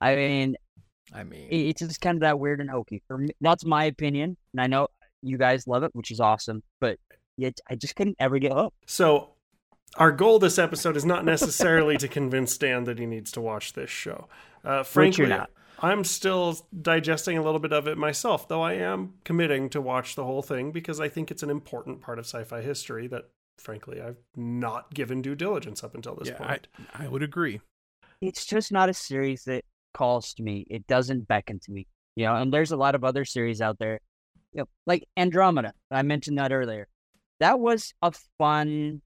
I 0.00 0.16
mean, 0.16 0.56
I 1.14 1.24
mean, 1.24 1.46
It's 1.50 1.80
just 1.80 2.00
kind 2.00 2.16
of 2.16 2.22
that 2.22 2.38
weird 2.38 2.60
and 2.60 2.70
hokey. 2.70 3.02
For 3.06 3.18
me, 3.18 3.30
that's 3.40 3.64
my 3.64 3.84
opinion, 3.84 4.36
and 4.52 4.60
I 4.60 4.66
know 4.66 4.88
you 5.22 5.36
guys 5.36 5.66
love 5.66 5.82
it, 5.82 5.90
which 5.94 6.10
is 6.10 6.20
awesome. 6.20 6.62
But 6.80 6.98
yet, 7.36 7.60
I 7.68 7.74
just 7.74 7.96
couldn't 7.96 8.16
ever 8.18 8.38
get 8.38 8.52
up. 8.52 8.72
So, 8.86 9.30
our 9.96 10.10
goal 10.10 10.38
this 10.38 10.58
episode 10.58 10.96
is 10.96 11.04
not 11.04 11.24
necessarily 11.24 11.98
to 11.98 12.08
convince 12.08 12.56
Dan 12.56 12.84
that 12.84 12.98
he 12.98 13.04
needs 13.06 13.30
to 13.32 13.40
watch 13.40 13.74
this 13.74 13.90
show. 13.90 14.28
Uh, 14.64 14.82
frankly. 14.82 15.32
I'm 15.82 16.04
still 16.04 16.58
digesting 16.82 17.38
a 17.38 17.42
little 17.42 17.58
bit 17.58 17.72
of 17.72 17.88
it 17.88 17.96
myself, 17.96 18.46
though 18.46 18.60
I 18.60 18.74
am 18.74 19.14
committing 19.24 19.70
to 19.70 19.80
watch 19.80 20.14
the 20.14 20.24
whole 20.24 20.42
thing 20.42 20.72
because 20.72 21.00
I 21.00 21.08
think 21.08 21.30
it's 21.30 21.42
an 21.42 21.48
important 21.48 22.02
part 22.02 22.18
of 22.18 22.26
sci-fi 22.26 22.60
history 22.60 23.06
that, 23.06 23.30
frankly, 23.60 24.00
I've 24.00 24.18
not 24.36 24.92
given 24.94 25.22
due 25.22 25.34
diligence 25.34 25.84
up 25.84 25.94
until 25.94 26.14
this 26.16 26.28
Yeah, 26.28 26.36
I, 26.40 26.46
point. 26.46 26.68
I 26.94 27.08
would 27.08 27.22
agree. 27.22 27.60
It's 28.20 28.44
just 28.44 28.72
not 28.72 28.88
a 28.88 28.94
series 28.94 29.44
that 29.44 29.64
calls 29.94 30.34
to 30.34 30.42
me. 30.42 30.66
It 30.68 30.86
doesn't 30.86 31.28
beckon 31.28 31.60
to 31.60 31.72
me. 31.72 31.86
You 32.16 32.26
know, 32.26 32.36
and 32.36 32.52
there's 32.52 32.72
a 32.72 32.76
lot 32.76 32.94
of 32.94 33.04
other 33.04 33.24
series 33.24 33.60
out 33.60 33.78
there, 33.78 34.00
you 34.52 34.60
know, 34.60 34.68
like 34.86 35.04
Andromeda. 35.16 35.72
I 35.90 36.02
mentioned 36.02 36.38
that 36.38 36.52
earlier. 36.52 36.88
That 37.38 37.60
was 37.60 37.94
a 38.02 38.12
fun 38.36 39.00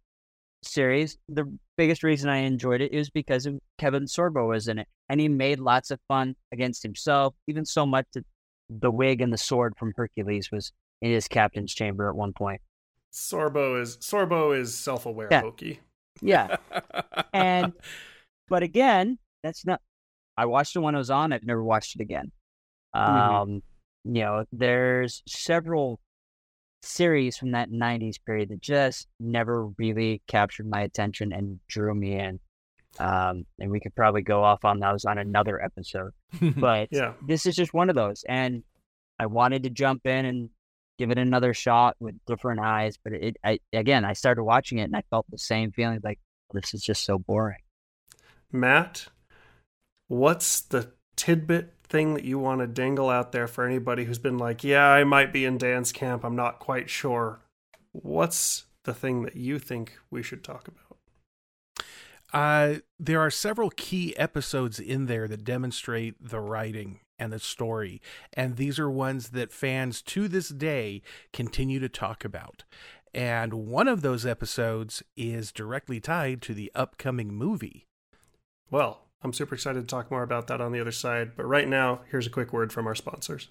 series. 0.62 1.18
The 1.28 1.56
biggest 1.76 2.02
reason 2.02 2.28
I 2.30 2.38
enjoyed 2.38 2.80
it 2.80 2.92
is 2.92 3.10
because 3.10 3.46
of 3.46 3.58
Kevin 3.78 4.04
Sorbo 4.04 4.48
was 4.48 4.68
in 4.68 4.78
it, 4.78 4.88
and 5.08 5.20
he 5.20 5.28
made 5.28 5.60
lots 5.60 5.90
of 5.90 6.00
fun 6.08 6.34
against 6.50 6.82
himself, 6.82 7.34
even 7.46 7.64
so 7.64 7.86
much 7.86 8.06
that 8.14 8.24
the 8.70 8.90
wig 8.90 9.20
and 9.20 9.32
the 9.32 9.38
sword 9.38 9.74
from 9.76 9.92
Hercules 9.94 10.50
was 10.50 10.72
in 11.02 11.12
his 11.12 11.28
captain's 11.28 11.74
chamber 11.74 12.08
at 12.08 12.16
one 12.16 12.32
point. 12.32 12.60
Sorbo 13.14 13.80
is 13.80 13.96
Sorbo 13.98 14.58
is 14.58 14.76
self-aware 14.76 15.28
Yeah. 15.30 15.40
hokey. 15.42 15.80
Yeah, 16.20 16.56
and 17.32 17.72
but 18.48 18.62
again, 18.62 19.18
that's 19.42 19.64
not. 19.64 19.80
I 20.36 20.46
watched 20.46 20.74
it 20.76 20.80
when 20.80 20.94
it 20.94 20.98
was 20.98 21.10
on. 21.10 21.32
I've 21.32 21.44
never 21.44 21.62
watched 21.62 21.94
it 21.96 22.02
again. 22.02 22.32
Um, 22.92 23.62
you 24.04 24.22
know, 24.22 24.44
there's 24.52 25.22
several 25.28 26.00
series 26.82 27.36
from 27.36 27.52
that 27.52 27.70
'90s 27.70 28.16
period 28.24 28.48
that 28.50 28.60
just 28.60 29.08
never 29.18 29.66
really 29.78 30.22
captured 30.28 30.68
my 30.68 30.82
attention 30.82 31.32
and 31.32 31.58
drew 31.68 31.94
me 31.94 32.18
in. 32.18 32.40
Um, 33.00 33.44
and 33.58 33.70
we 33.72 33.80
could 33.80 33.94
probably 33.96 34.22
go 34.22 34.44
off 34.44 34.64
on 34.64 34.78
those 34.78 35.04
on 35.04 35.18
another 35.18 35.60
episode. 35.62 36.12
But 36.56 36.88
Yeah. 36.92 37.14
this 37.26 37.46
is 37.46 37.56
just 37.56 37.74
one 37.74 37.90
of 37.90 37.96
those, 37.96 38.24
and 38.28 38.62
I 39.18 39.26
wanted 39.26 39.62
to 39.64 39.70
jump 39.70 40.06
in 40.06 40.24
and 40.26 40.50
give 40.98 41.10
it 41.10 41.18
another 41.18 41.54
shot 41.54 41.96
with 42.00 42.14
different 42.26 42.60
eyes. 42.60 42.98
But 43.02 43.14
it, 43.14 43.36
I 43.44 43.58
again, 43.72 44.04
I 44.04 44.12
started 44.12 44.44
watching 44.44 44.78
it 44.78 44.84
and 44.84 44.96
I 44.96 45.02
felt 45.10 45.26
the 45.30 45.38
same 45.38 45.72
feeling 45.72 46.00
like 46.02 46.18
this 46.52 46.74
is 46.74 46.82
just 46.82 47.04
so 47.04 47.18
boring. 47.18 47.58
Matt, 48.52 49.08
what's 50.08 50.60
the 50.60 50.92
tidbit 51.16 51.74
thing 51.84 52.14
that 52.14 52.24
you 52.24 52.38
want 52.38 52.60
to 52.60 52.66
dangle 52.66 53.10
out 53.10 53.32
there 53.32 53.46
for 53.46 53.66
anybody 53.66 54.04
who's 54.04 54.18
been 54.18 54.38
like, 54.38 54.64
yeah, 54.64 54.86
I 54.86 55.04
might 55.04 55.32
be 55.32 55.44
in 55.44 55.58
Dan's 55.58 55.92
camp. 55.92 56.24
I'm 56.24 56.36
not 56.36 56.58
quite 56.58 56.88
sure. 56.88 57.40
What's 57.92 58.64
the 58.84 58.94
thing 58.94 59.22
that 59.22 59.36
you 59.36 59.58
think 59.58 59.98
we 60.10 60.22
should 60.22 60.44
talk 60.44 60.68
about? 60.68 60.98
Uh, 62.32 62.80
there 62.98 63.20
are 63.20 63.30
several 63.30 63.70
key 63.70 64.16
episodes 64.16 64.80
in 64.80 65.06
there 65.06 65.28
that 65.28 65.44
demonstrate 65.44 66.16
the 66.20 66.40
writing 66.40 67.00
and 67.18 67.32
the 67.32 67.38
story, 67.38 68.00
and 68.32 68.56
these 68.56 68.78
are 68.78 68.90
ones 68.90 69.30
that 69.30 69.52
fans 69.52 70.02
to 70.02 70.28
this 70.28 70.48
day 70.48 71.02
continue 71.32 71.80
to 71.80 71.88
talk 71.88 72.24
about. 72.24 72.64
And 73.14 73.54
one 73.54 73.86
of 73.86 74.02
those 74.02 74.26
episodes 74.26 75.02
is 75.16 75.52
directly 75.52 76.00
tied 76.00 76.42
to 76.42 76.54
the 76.54 76.72
upcoming 76.74 77.32
movie. 77.32 77.86
Well, 78.70 79.02
I'm 79.22 79.32
super 79.32 79.54
excited 79.54 79.80
to 79.80 79.86
talk 79.86 80.10
more 80.10 80.22
about 80.22 80.48
that 80.48 80.60
on 80.60 80.72
the 80.72 80.80
other 80.80 80.92
side. 80.92 81.32
But 81.36 81.46
right 81.46 81.68
now, 81.68 82.00
here's 82.10 82.26
a 82.26 82.30
quick 82.30 82.52
word 82.52 82.72
from 82.72 82.86
our 82.86 82.94
sponsors. 82.94 83.48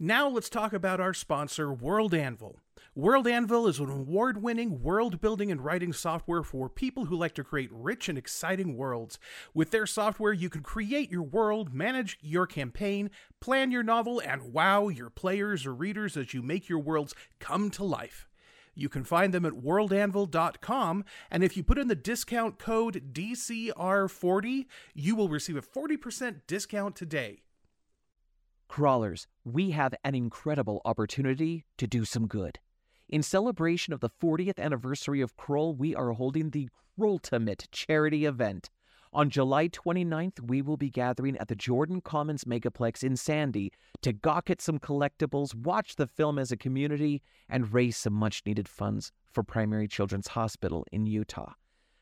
Now 0.00 0.28
let's 0.28 0.48
talk 0.48 0.72
about 0.72 1.00
our 1.00 1.12
sponsor, 1.12 1.72
World 1.72 2.14
Anvil. 2.14 2.60
World 2.94 3.26
Anvil 3.26 3.66
is 3.66 3.80
an 3.80 3.90
award 3.90 4.40
winning 4.40 4.80
world 4.80 5.20
building 5.20 5.50
and 5.50 5.60
writing 5.60 5.92
software 5.92 6.44
for 6.44 6.68
people 6.68 7.06
who 7.06 7.16
like 7.16 7.34
to 7.34 7.42
create 7.42 7.68
rich 7.72 8.08
and 8.08 8.16
exciting 8.16 8.76
worlds. 8.76 9.18
With 9.54 9.72
their 9.72 9.86
software, 9.86 10.32
you 10.32 10.48
can 10.50 10.62
create 10.62 11.10
your 11.10 11.24
world, 11.24 11.74
manage 11.74 12.16
your 12.22 12.46
campaign, 12.46 13.10
plan 13.40 13.72
your 13.72 13.82
novel, 13.82 14.20
and 14.20 14.52
wow 14.52 14.86
your 14.86 15.10
players 15.10 15.66
or 15.66 15.74
readers 15.74 16.16
as 16.16 16.32
you 16.32 16.42
make 16.42 16.68
your 16.68 16.78
worlds 16.78 17.12
come 17.40 17.68
to 17.70 17.82
life. 17.82 18.28
You 18.76 18.88
can 18.88 19.02
find 19.02 19.34
them 19.34 19.44
at 19.44 19.54
worldanvil.com, 19.54 21.04
and 21.28 21.42
if 21.42 21.56
you 21.56 21.64
put 21.64 21.78
in 21.78 21.88
the 21.88 21.96
discount 21.96 22.60
code 22.60 23.12
DCR40, 23.12 24.66
you 24.94 25.16
will 25.16 25.28
receive 25.28 25.56
a 25.56 25.60
40% 25.60 26.42
discount 26.46 26.94
today. 26.94 27.42
Crawlers, 28.68 29.26
we 29.44 29.70
have 29.70 29.94
an 30.04 30.14
incredible 30.14 30.80
opportunity 30.84 31.64
to 31.78 31.86
do 31.86 32.04
some 32.04 32.26
good. 32.26 32.58
In 33.08 33.22
celebration 33.22 33.94
of 33.94 34.00
the 34.00 34.10
40th 34.10 34.58
anniversary 34.58 35.20
of 35.22 35.36
Krull, 35.36 35.76
we 35.76 35.94
are 35.94 36.12
holding 36.12 36.50
the 36.50 36.68
Krulltimate 36.98 37.66
charity 37.72 38.26
event. 38.26 38.70
On 39.12 39.30
July 39.30 39.68
29th, 39.68 40.40
we 40.40 40.60
will 40.60 40.76
be 40.76 40.90
gathering 40.90 41.38
at 41.38 41.48
the 41.48 41.56
Jordan 41.56 42.02
Commons 42.02 42.44
Megaplex 42.44 43.02
in 43.02 43.16
Sandy 43.16 43.72
to 44.02 44.12
gawk 44.12 44.50
at 44.50 44.60
some 44.60 44.78
collectibles, 44.78 45.54
watch 45.54 45.96
the 45.96 46.06
film 46.06 46.38
as 46.38 46.52
a 46.52 46.56
community, 46.56 47.22
and 47.48 47.72
raise 47.72 47.96
some 47.96 48.12
much 48.12 48.42
needed 48.44 48.68
funds 48.68 49.10
for 49.32 49.42
Primary 49.42 49.88
Children's 49.88 50.28
Hospital 50.28 50.86
in 50.92 51.06
Utah. 51.06 51.54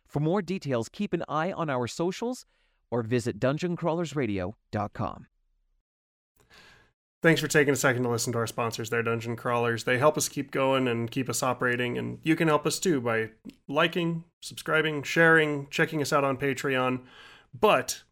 For 0.09 0.19
more 0.19 0.43
details, 0.43 0.89
keep 0.89 1.13
an 1.13 1.23
eye 1.29 1.53
on 1.53 1.71
our 1.71 1.87
socials 1.87 2.45
or 2.91 3.03
visit 3.03 3.39
dungeoncrawlersradio.com. 3.39 5.27
Thanks 7.27 7.41
for 7.41 7.49
taking 7.49 7.75
a 7.75 7.77
second 7.77 8.05
to 8.05 8.09
listen 8.09 8.33
to 8.35 8.39
our 8.39 8.47
sponsors 8.47 8.89
there, 8.89 9.03
Dungeon 9.03 9.35
Crawlers. 9.35 9.83
They 9.83 9.99
help 9.99 10.17
us 10.17 10.29
keep 10.29 10.53
going 10.53 10.87
and 10.87 11.11
keep 11.11 11.29
us 11.29 11.43
operating, 11.43 11.99
and 11.99 12.21
you 12.23 12.37
can 12.37 12.47
help 12.47 12.65
us 12.69 12.79
too 12.79 13.01
by 13.01 13.31
liking, 13.67 14.23
subscribing, 14.41 15.03
sharing, 15.03 15.67
checking 15.69 16.01
us 16.01 16.13
out 16.13 16.23
on 16.23 16.37
Patreon. 16.37 17.01
But 17.53 18.05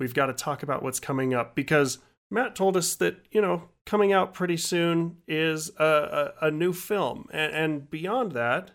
we've 0.00 0.14
got 0.14 0.26
to 0.26 0.32
talk 0.32 0.64
about 0.64 0.82
what's 0.82 0.98
coming 0.98 1.32
up 1.32 1.54
because 1.54 1.98
Matt 2.28 2.56
told 2.56 2.76
us 2.76 2.96
that, 2.96 3.18
you 3.30 3.40
know, 3.40 3.68
coming 3.86 4.12
out 4.12 4.34
pretty 4.34 4.56
soon 4.56 5.18
is 5.28 5.70
a, 5.78 6.32
a, 6.42 6.46
a 6.46 6.50
new 6.50 6.72
film. 6.72 7.28
And, 7.30 7.54
and 7.54 7.88
beyond 7.88 8.32
that, 8.32 8.72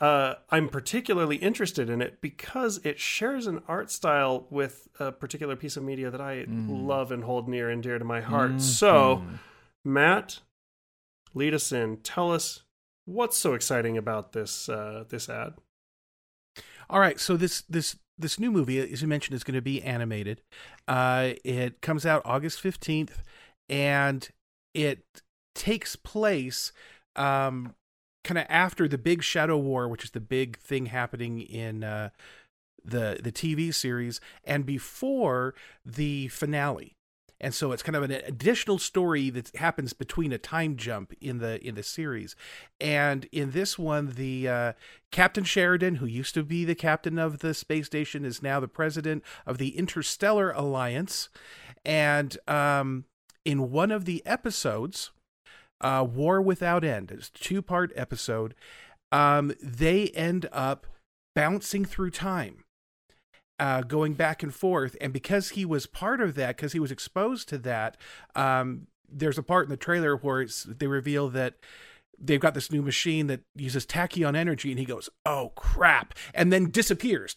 uh, 0.00 0.34
I'm 0.48 0.68
particularly 0.68 1.36
interested 1.36 1.90
in 1.90 2.00
it 2.00 2.20
because 2.22 2.80
it 2.84 2.98
shares 2.98 3.46
an 3.46 3.60
art 3.68 3.90
style 3.90 4.46
with 4.48 4.88
a 4.98 5.12
particular 5.12 5.56
piece 5.56 5.76
of 5.76 5.82
media 5.82 6.10
that 6.10 6.20
I 6.20 6.46
love 6.48 7.12
and 7.12 7.22
hold 7.24 7.48
near 7.48 7.68
and 7.68 7.82
dear 7.82 7.98
to 7.98 8.04
my 8.04 8.20
heart. 8.22 8.60
So, 8.62 9.22
Matt, 9.84 10.40
lead 11.34 11.52
us 11.52 11.70
in. 11.70 11.98
Tell 11.98 12.32
us 12.32 12.62
what's 13.04 13.36
so 13.36 13.54
exciting 13.54 13.98
about 13.98 14.32
this 14.32 14.68
uh, 14.68 15.04
this 15.08 15.28
ad. 15.28 15.54
All 16.88 16.98
right, 17.00 17.20
so 17.20 17.36
this 17.36 17.62
this 17.68 17.96
this 18.18 18.38
new 18.38 18.50
movie, 18.50 18.78
as 18.78 19.02
you 19.02 19.08
mentioned, 19.08 19.34
is 19.34 19.44
going 19.44 19.54
to 19.54 19.62
be 19.62 19.82
animated. 19.82 20.40
Uh, 20.88 21.32
it 21.44 21.82
comes 21.82 22.06
out 22.06 22.22
August 22.24 22.60
fifteenth, 22.60 23.22
and 23.68 24.28
it 24.74 25.04
takes 25.54 25.94
place 25.94 26.72
um, 27.16 27.74
kind 28.24 28.38
of 28.38 28.46
after 28.48 28.88
the 28.88 28.98
big 28.98 29.22
Shadow 29.22 29.58
War, 29.58 29.88
which 29.88 30.04
is 30.04 30.10
the 30.10 30.20
big 30.20 30.58
thing 30.58 30.86
happening 30.86 31.40
in 31.40 31.84
uh, 31.84 32.10
the 32.84 33.18
the 33.22 33.32
TV 33.32 33.74
series, 33.74 34.20
and 34.44 34.64
before 34.66 35.54
the 35.84 36.28
finale. 36.28 36.96
And 37.42 37.54
so 37.54 37.72
it's 37.72 37.82
kind 37.82 37.96
of 37.96 38.02
an 38.02 38.10
additional 38.10 38.78
story 38.78 39.30
that 39.30 39.56
happens 39.56 39.94
between 39.94 40.30
a 40.30 40.38
time 40.38 40.76
jump 40.76 41.14
in 41.20 41.38
the 41.38 41.64
in 41.66 41.74
the 41.74 41.82
series. 41.82 42.36
And 42.78 43.26
in 43.32 43.52
this 43.52 43.78
one, 43.78 44.12
the 44.16 44.48
uh, 44.48 44.72
Captain 45.10 45.44
Sheridan, 45.44 45.96
who 45.96 46.06
used 46.06 46.34
to 46.34 46.42
be 46.42 46.66
the 46.66 46.74
captain 46.74 47.18
of 47.18 47.38
the 47.38 47.54
space 47.54 47.86
station, 47.86 48.26
is 48.26 48.42
now 48.42 48.60
the 48.60 48.68
president 48.68 49.24
of 49.46 49.56
the 49.56 49.76
Interstellar 49.76 50.50
Alliance. 50.50 51.30
And 51.82 52.36
um, 52.46 53.06
in 53.46 53.70
one 53.70 53.90
of 53.90 54.04
the 54.04 54.24
episodes, 54.26 55.10
uh, 55.80 56.06
War 56.08 56.40
Without 56.40 56.84
End, 56.84 57.10
it's 57.10 57.28
a 57.28 57.32
two 57.32 57.62
part 57.62 57.92
episode, 57.96 58.54
um, 59.12 59.52
they 59.62 60.08
end 60.08 60.48
up 60.52 60.86
bouncing 61.34 61.84
through 61.84 62.10
time. 62.10 62.64
Uh, 63.58 63.82
going 63.82 64.14
back 64.14 64.42
and 64.42 64.54
forth, 64.54 64.96
and 65.02 65.12
because 65.12 65.50
he 65.50 65.66
was 65.66 65.84
part 65.84 66.22
of 66.22 66.34
that, 66.34 66.56
because 66.56 66.72
he 66.72 66.80
was 66.80 66.90
exposed 66.90 67.46
to 67.46 67.58
that, 67.58 67.98
um, 68.34 68.86
there's 69.06 69.36
a 69.36 69.42
part 69.42 69.66
in 69.66 69.70
the 69.70 69.76
trailer 69.76 70.16
where 70.16 70.46
they 70.66 70.86
reveal 70.86 71.28
that 71.28 71.56
they've 72.18 72.40
got 72.40 72.54
this 72.54 72.72
new 72.72 72.80
machine 72.80 73.26
that 73.26 73.40
uses 73.54 73.84
tachyon 73.84 74.34
energy, 74.34 74.70
and 74.70 74.78
he 74.78 74.86
goes, 74.86 75.10
"Oh 75.26 75.52
crap!" 75.56 76.14
and 76.32 76.50
then 76.50 76.70
disappears, 76.70 77.36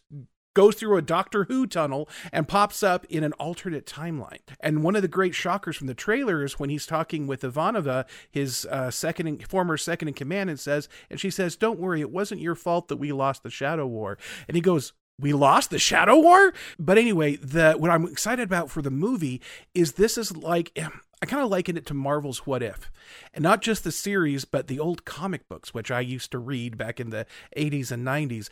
goes 0.54 0.76
through 0.76 0.98
a 0.98 1.02
Doctor 1.02 1.46
Who 1.46 1.68
tunnel, 1.68 2.10
and 2.32 2.48
pops 2.48 2.84
up 2.84 3.06
in 3.06 3.24
an 3.24 3.34
alternate 3.34 3.86
timeline. 3.86 4.40
And 4.60 4.84
one 4.84 4.96
of 4.96 5.02
the 5.02 5.08
great 5.08 5.36
shockers 5.36 5.78
from 5.78 5.88
the 5.88 5.94
trailer 5.94 6.44
is 6.44 6.60
when 6.60 6.70
he's 6.70 6.86
talking 6.86 7.28
with 7.28 7.42
Ivanova, 7.42 8.06
his 8.30 8.66
uh, 8.70 8.92
second 8.92 9.28
in, 9.28 9.40
former 9.40 9.78
second 9.78 10.08
in 10.08 10.14
command, 10.14 10.50
and 10.50 10.60
says, 10.60 10.90
and 11.10 11.20
she 11.20 11.30
says, 11.30 11.56
"Don't 11.56 11.80
worry, 11.80 12.02
it 12.02 12.12
wasn't 12.12 12.42
your 12.42 12.56
fault 12.56 12.88
that 12.88 12.98
we 12.98 13.12
lost 13.12 13.44
the 13.44 13.50
Shadow 13.50 13.88
War." 13.88 14.18
And 14.48 14.56
he 14.56 14.62
goes, 14.62 14.94
we 15.20 15.32
lost 15.34 15.70
the 15.70 15.80
Shadow 15.80 16.20
War. 16.20 16.54
But 16.80 16.98
anyway, 16.98 17.36
the 17.36 17.74
what 17.74 17.92
I'm 17.92 18.06
excited 18.06 18.44
about 18.44 18.72
for 18.72 18.82
the 18.82 18.92
movie 18.92 19.42
is 19.74 19.94
this 19.94 20.18
is 20.18 20.36
like 20.36 20.78
I 21.24 21.26
kind 21.26 21.42
of 21.42 21.50
liken 21.50 21.78
it 21.78 21.86
to 21.86 21.94
Marvel's 21.94 22.46
What 22.46 22.62
If. 22.62 22.92
And 23.34 23.44
not 23.44 23.62
just 23.62 23.86
the 23.86 23.94
series, 23.94 24.44
but 24.44 24.68
the 24.68 24.80
old 24.80 25.06
comic 25.06 25.48
books, 25.48 25.74
which 25.74 25.90
I 25.90 26.02
used 26.02 26.32
to 26.32 26.38
read 26.38 26.78
back 26.78 27.00
in 27.00 27.12
the 27.12 27.26
80s 27.56 27.92
and 27.92 28.06
90s. 28.06 28.50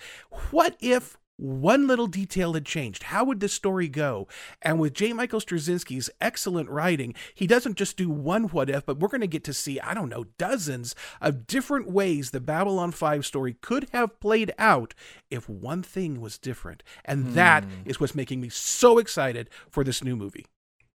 What 0.51 0.77
if 0.79 1.17
one 1.37 1.87
little 1.87 2.07
detail 2.07 2.53
had 2.53 2.65
changed. 2.65 3.03
How 3.03 3.23
would 3.23 3.39
this 3.39 3.53
story 3.53 3.87
go? 3.87 4.27
And 4.61 4.79
with 4.79 4.93
J. 4.93 5.11
Michael 5.13 5.39
Straczynski's 5.39 6.09
excellent 6.19 6.69
writing, 6.69 7.15
he 7.33 7.47
doesn't 7.47 7.77
just 7.77 7.97
do 7.97 8.09
one 8.09 8.43
what 8.45 8.69
if, 8.69 8.85
but 8.85 8.99
we're 8.99 9.07
going 9.07 9.21
to 9.21 9.27
get 9.27 9.43
to 9.45 9.53
see, 9.53 9.79
I 9.79 9.93
don't 9.93 10.09
know, 10.09 10.25
dozens 10.37 10.95
of 11.19 11.47
different 11.47 11.89
ways 11.89 12.29
the 12.29 12.39
Babylon 12.39 12.91
5 12.91 13.25
story 13.25 13.55
could 13.59 13.89
have 13.91 14.19
played 14.19 14.53
out 14.59 14.93
if 15.29 15.49
one 15.49 15.81
thing 15.81 16.21
was 16.21 16.37
different. 16.37 16.83
And 17.03 17.25
hmm. 17.25 17.33
that 17.33 17.65
is 17.85 17.99
what's 17.99 18.15
making 18.15 18.39
me 18.39 18.49
so 18.49 18.99
excited 18.99 19.49
for 19.69 19.83
this 19.83 20.03
new 20.03 20.15
movie. 20.15 20.45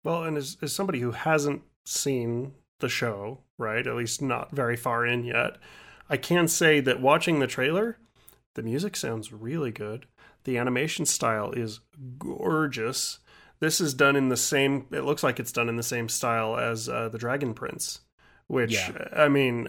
Well, 0.03 0.23
and 0.23 0.37
as, 0.37 0.57
as 0.61 0.71
somebody 0.71 1.01
who 1.01 1.11
hasn't 1.11 1.63
seen 1.85 2.53
the 2.79 2.89
show, 2.89 3.39
right, 3.57 3.85
at 3.85 3.95
least 3.95 4.21
not 4.21 4.51
very 4.51 4.77
far 4.77 5.05
in 5.05 5.25
yet, 5.25 5.57
I 6.09 6.15
can 6.15 6.47
say 6.47 6.79
that 6.79 7.01
watching 7.01 7.39
the 7.39 7.47
trailer, 7.47 7.97
the 8.53 8.63
music 8.63 8.95
sounds 8.95 9.33
really 9.33 9.71
good 9.71 10.05
the 10.47 10.57
animation 10.57 11.05
style 11.05 11.51
is 11.51 11.81
gorgeous. 12.17 13.19
This 13.59 13.81
is 13.81 13.93
done 13.93 14.15
in 14.15 14.29
the 14.29 14.37
same. 14.37 14.85
It 14.91 15.01
looks 15.01 15.23
like 15.23 15.41
it's 15.41 15.51
done 15.51 15.67
in 15.67 15.75
the 15.75 15.83
same 15.83 16.07
style 16.07 16.57
as 16.57 16.87
uh, 16.87 17.09
the 17.09 17.17
Dragon 17.17 17.53
Prince, 17.53 17.99
which 18.47 18.73
yeah. 18.73 19.09
I 19.13 19.27
mean, 19.27 19.67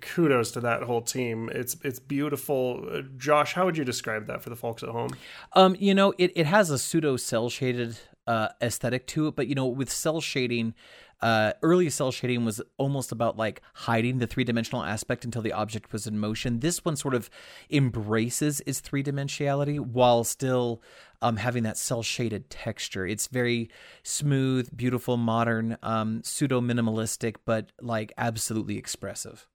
kudos 0.00 0.52
to 0.52 0.60
that 0.60 0.84
whole 0.84 1.02
team. 1.02 1.50
It's 1.52 1.76
it's 1.82 1.98
beautiful. 1.98 3.02
Josh, 3.16 3.54
how 3.54 3.64
would 3.64 3.76
you 3.76 3.84
describe 3.84 4.28
that 4.28 4.40
for 4.40 4.50
the 4.50 4.56
folks 4.56 4.84
at 4.84 4.90
home? 4.90 5.10
Um, 5.54 5.76
you 5.80 5.94
know, 5.94 6.14
it 6.16 6.30
it 6.36 6.46
has 6.46 6.70
a 6.70 6.78
pseudo 6.78 7.16
cell 7.16 7.50
shaded 7.50 7.98
uh, 8.28 8.50
aesthetic 8.62 9.08
to 9.08 9.26
it, 9.26 9.34
but 9.34 9.48
you 9.48 9.56
know, 9.56 9.66
with 9.66 9.90
cell 9.90 10.20
shading, 10.20 10.74
uh, 11.20 11.52
early 11.62 11.90
cell 11.90 12.12
shading 12.12 12.44
was 12.44 12.60
almost 12.76 13.12
about 13.12 13.36
like 13.36 13.60
hiding 13.74 14.18
the 14.18 14.26
three 14.26 14.44
dimensional 14.44 14.84
aspect 14.84 15.24
until 15.24 15.42
the 15.42 15.52
object 15.52 15.92
was 15.92 16.06
in 16.06 16.18
motion. 16.18 16.60
This 16.60 16.84
one 16.84 16.96
sort 16.96 17.14
of 17.14 17.28
embraces 17.70 18.60
its 18.66 18.80
three 18.80 19.02
dimensionality 19.02 19.80
while 19.80 20.24
still 20.24 20.82
um, 21.20 21.36
having 21.36 21.64
that 21.64 21.76
cell 21.76 22.02
shaded 22.02 22.50
texture. 22.50 23.06
It's 23.06 23.26
very 23.26 23.70
smooth, 24.02 24.70
beautiful, 24.76 25.16
modern, 25.16 25.76
um, 25.82 26.22
pseudo 26.22 26.60
minimalistic, 26.60 27.36
but 27.44 27.72
like 27.80 28.12
absolutely 28.16 28.78
expressive. 28.78 29.46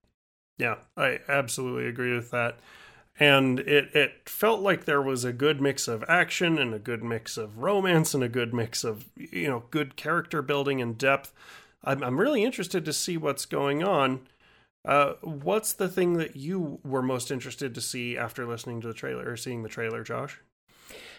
Yeah, 0.58 0.76
I 0.97 1.19
absolutely 1.28 1.88
agree 1.88 2.13
with 2.13 2.32
that 2.32 2.60
and 3.19 3.60
it 3.60 3.95
it 3.95 4.28
felt 4.28 4.62
like 4.62 4.86
there 4.86 5.02
was 5.02 5.23
a 5.23 5.34
good 5.34 5.62
mix 5.62 5.88
of 5.88 6.04
action 6.08 6.58
and 6.58 6.73
a 6.73 6.80
good 6.80 7.04
mix 7.04 7.38
of 7.38 7.60
romance 7.60 8.13
and 8.13 8.23
a 8.23 8.30
good 8.30 8.54
mix 8.54 8.84
of 8.84 9.10
you 9.15 9.47
know 9.47 9.63
good 9.71 9.95
character 9.95 10.41
building 10.41 10.82
and 10.82 10.97
depth. 10.97 11.32
I'm 11.84 12.04
I'm 12.04 12.19
really 12.19 12.43
interested 12.43 12.86
to 12.86 12.93
see 12.93 13.17
what's 13.17 13.45
going 13.45 13.84
on. 13.84 14.21
Uh, 14.86 15.13
what's 15.21 15.73
the 15.73 15.88
thing 15.88 16.13
that 16.13 16.36
you 16.36 16.80
were 16.84 17.02
most 17.02 17.32
interested 17.32 17.73
to 17.73 17.82
see 17.82 18.17
after 18.17 18.45
listening 18.45 18.82
to 18.82 18.88
the 18.88 18.93
trailer 18.93 19.30
or 19.30 19.38
seeing 19.38 19.63
the 19.63 19.69
trailer, 19.69 20.04
Josh? 20.04 20.41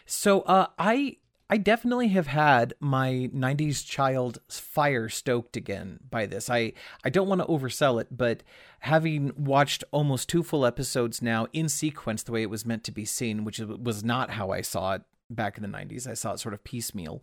So 0.05 0.43
uh, 0.43 0.67
I 0.79 1.17
I 1.51 1.59
definitely 1.59 2.09
have 2.09 2.27
had 2.27 2.73
my 2.81 3.31
90s 3.35 3.87
child 3.87 4.39
fire 4.49 5.11
stoked 5.11 5.57
again 5.57 6.01
by 6.11 6.25
this. 6.25 6.49
I, 6.49 6.73
I 7.05 7.11
don't 7.11 7.29
want 7.29 7.43
to 7.43 7.47
oversell 7.47 8.01
it, 8.01 8.09
but 8.11 8.43
having 8.81 9.31
watched 9.37 9.85
almost 9.91 10.29
two 10.29 10.43
full 10.43 10.65
episodes 10.65 11.21
now 11.21 11.47
in 11.53 11.69
sequence 11.69 12.23
the 12.23 12.33
way 12.33 12.43
it 12.43 12.51
was 12.51 12.65
meant 12.65 12.83
to 12.85 12.93
be 12.93 13.05
seen, 13.05 13.45
which 13.45 13.59
was 13.59 14.03
not 14.03 14.31
how 14.31 14.51
I 14.51 14.63
saw 14.63 14.95
it 14.95 15.03
back 15.29 15.59
in 15.59 15.63
the 15.63 15.69
90s, 15.69 16.09
I 16.09 16.15
saw 16.15 16.33
it 16.33 16.41
sort 16.41 16.55
of 16.55 16.65
piecemeal. 16.65 17.23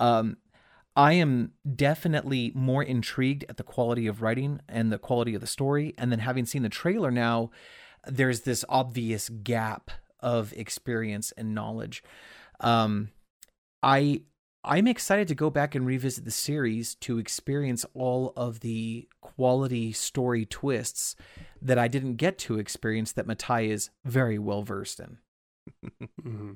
Um, 0.00 0.38
I 0.96 1.14
am 1.14 1.52
definitely 1.76 2.52
more 2.54 2.82
intrigued 2.82 3.44
at 3.48 3.56
the 3.56 3.62
quality 3.62 4.06
of 4.08 4.22
writing 4.22 4.60
and 4.68 4.92
the 4.92 4.98
quality 4.98 5.34
of 5.34 5.40
the 5.40 5.46
story. 5.46 5.94
And 5.96 6.10
then 6.10 6.18
having 6.18 6.46
seen 6.46 6.62
the 6.62 6.68
trailer 6.68 7.10
now, 7.10 7.50
there's 8.06 8.40
this 8.40 8.64
obvious 8.68 9.28
gap 9.28 9.90
of 10.20 10.52
experience 10.54 11.32
and 11.32 11.54
knowledge. 11.54 12.02
Um, 12.60 13.10
I 13.82 14.22
I'm 14.64 14.86
excited 14.86 15.26
to 15.28 15.34
go 15.34 15.50
back 15.50 15.74
and 15.74 15.84
revisit 15.84 16.24
the 16.24 16.30
series 16.30 16.94
to 16.96 17.18
experience 17.18 17.84
all 17.94 18.32
of 18.36 18.60
the 18.60 19.08
quality 19.20 19.90
story 19.92 20.46
twists 20.46 21.16
that 21.60 21.78
I 21.78 21.88
didn't 21.88 22.14
get 22.14 22.38
to 22.38 22.58
experience 22.58 23.10
that 23.12 23.26
Matai 23.26 23.68
is 23.68 23.90
very 24.04 24.38
well 24.38 24.62
versed 24.62 25.00
in. 25.00 25.18
mm-hmm. 26.22 26.52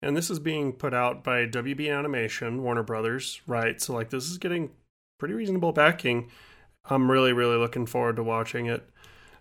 And 0.00 0.16
this 0.16 0.30
is 0.30 0.38
being 0.38 0.72
put 0.72 0.94
out 0.94 1.22
by 1.22 1.46
WB 1.46 1.94
Animation, 1.94 2.62
Warner 2.62 2.82
Brothers, 2.82 3.42
right? 3.46 3.80
So 3.80 3.92
like 3.92 4.08
this 4.08 4.30
is 4.30 4.38
getting 4.38 4.70
pretty 5.18 5.34
reasonable 5.34 5.72
backing. 5.72 6.30
I'm 6.86 7.10
really 7.10 7.34
really 7.34 7.56
looking 7.56 7.84
forward 7.84 8.16
to 8.16 8.22
watching 8.22 8.66
it. 8.66 8.88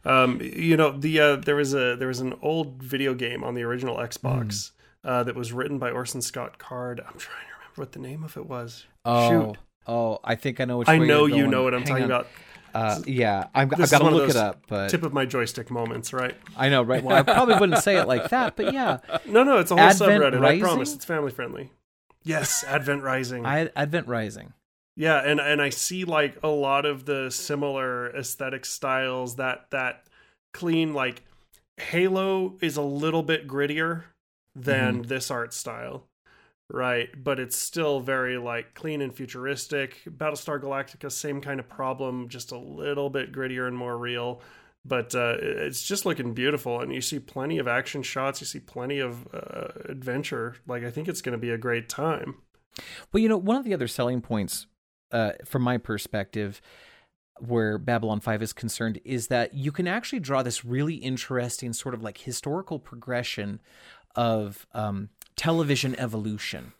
Um, 0.03 0.41
you 0.41 0.75
know, 0.75 0.91
the 0.91 1.19
uh, 1.19 1.35
there 1.37 1.55
was 1.55 1.73
a 1.73 1.95
there 1.95 2.09
was 2.09 2.19
an 2.19 2.33
old 2.41 2.83
video 2.83 3.13
game 3.13 3.41
on 3.43 3.55
the 3.55 3.63
original 3.63 3.95
Xbox. 3.97 4.47
Mm 4.47 4.71
uh, 5.03 5.23
that 5.23 5.35
was 5.35 5.51
written 5.51 5.79
by 5.79 5.91
Orson 5.91 6.21
Scott 6.21 6.57
Card. 6.57 6.99
I'm 6.99 7.17
trying 7.17 7.45
to 7.47 7.53
remember 7.53 7.75
what 7.75 7.91
the 7.91 7.99
name 7.99 8.23
of 8.23 8.37
it 8.37 8.45
was. 8.45 8.85
Oh, 9.05 9.29
Shoot. 9.29 9.57
oh, 9.87 10.19
I 10.23 10.35
think 10.35 10.59
I 10.59 10.65
know 10.65 10.77
which. 10.77 10.89
I 10.89 10.97
know 10.97 11.25
you 11.25 11.47
know 11.47 11.63
what 11.63 11.73
I'm 11.73 11.81
Hang 11.81 11.87
talking 11.87 12.03
on. 12.05 12.11
about. 12.11 12.27
Uh, 12.73 13.01
yeah, 13.05 13.47
i 13.53 13.59
have 13.61 13.69
got 13.69 13.99
to 13.99 14.09
look 14.09 14.29
it 14.29 14.35
up. 14.35 14.63
But 14.67 14.89
tip 14.89 15.03
of 15.03 15.13
my 15.13 15.25
joystick 15.25 15.69
moments, 15.69 16.13
right? 16.13 16.35
I 16.55 16.69
know, 16.69 16.81
right? 16.83 17.03
Well, 17.03 17.17
I 17.17 17.23
probably 17.23 17.55
wouldn't 17.55 17.83
say 17.83 17.97
it 17.97 18.07
like 18.07 18.29
that, 18.29 18.55
but 18.55 18.73
yeah. 18.73 18.99
No, 19.25 19.43
no, 19.43 19.57
it's 19.57 19.71
a 19.71 19.75
whole 19.75 19.83
Advent 19.83 20.11
subreddit. 20.11 20.39
Rising? 20.39 20.63
I 20.63 20.65
promise, 20.65 20.95
it's 20.95 21.05
family 21.05 21.31
friendly. 21.31 21.71
Yes, 22.23 22.63
Advent 22.63 23.03
Rising. 23.03 23.45
I, 23.45 23.69
Advent 23.75 24.07
Rising. 24.07 24.53
Yeah, 24.95 25.19
and 25.19 25.39
and 25.39 25.61
I 25.61 25.69
see 25.69 26.05
like 26.05 26.37
a 26.43 26.47
lot 26.47 26.85
of 26.85 27.05
the 27.05 27.29
similar 27.31 28.15
aesthetic 28.15 28.65
styles. 28.65 29.37
That 29.37 29.69
that 29.71 30.05
clean 30.53 30.93
like 30.93 31.23
Halo 31.77 32.57
is 32.61 32.77
a 32.77 32.81
little 32.81 33.23
bit 33.23 33.47
grittier 33.47 34.03
than 34.55 34.95
mm-hmm. 34.95 35.03
this 35.03 35.31
art 35.31 35.53
style 35.53 36.07
right? 36.71 37.09
But 37.21 37.39
it's 37.39 37.55
still 37.55 37.99
very 37.99 38.37
like 38.37 38.73
clean 38.73 39.01
and 39.01 39.13
futuristic. 39.13 40.01
Battlestar 40.05 40.61
galactica 40.61 41.11
same 41.11 41.41
kind 41.41 41.59
of 41.59 41.69
problem 41.69 42.29
just 42.29 42.51
a 42.51 42.57
little 42.57 43.09
bit 43.09 43.31
grittier 43.31 43.67
and 43.67 43.77
more 43.77 43.97
real. 43.97 44.41
But 44.83 45.13
uh, 45.13 45.35
it's 45.39 45.83
just 45.83 46.05
looking 46.05 46.33
beautiful 46.33 46.79
and 46.79 46.93
you 46.93 47.01
see 47.01 47.19
plenty 47.19 47.59
of 47.59 47.67
action 47.67 48.01
shots. 48.01 48.41
You 48.41 48.47
see 48.47 48.59
plenty 48.59 48.99
of 48.99 49.27
uh, 49.33 49.67
adventure. 49.89 50.55
Like 50.65 50.83
i 50.83 50.89
think 50.89 51.07
it's 51.07 51.21
going 51.21 51.33
to 51.33 51.37
be 51.37 51.51
a 51.51 51.57
great 51.57 51.89
time. 51.89 52.35
Well 53.11 53.21
you 53.21 53.29
know 53.29 53.37
one 53.37 53.57
of 53.57 53.65
the 53.65 53.73
other 53.73 53.87
selling 53.87 54.21
points 54.21 54.67
uh, 55.11 55.33
from 55.45 55.61
my 55.61 55.77
perspective 55.77 56.61
where 57.39 57.79
Babylon 57.79 58.19
5 58.19 58.43
is 58.43 58.53
concerned 58.53 58.99
is 59.03 59.27
that 59.27 59.55
you 59.55 59.71
can 59.71 59.87
actually 59.87 60.19
draw 60.19 60.43
this 60.43 60.63
really 60.63 60.95
interesting 60.95 61.73
sort 61.73 61.95
of 61.95 62.03
like 62.03 62.19
historical 62.19 62.77
progression 62.77 63.59
of 64.15 64.67
um, 64.73 65.09
television 65.35 65.95
evolution. 65.99 66.73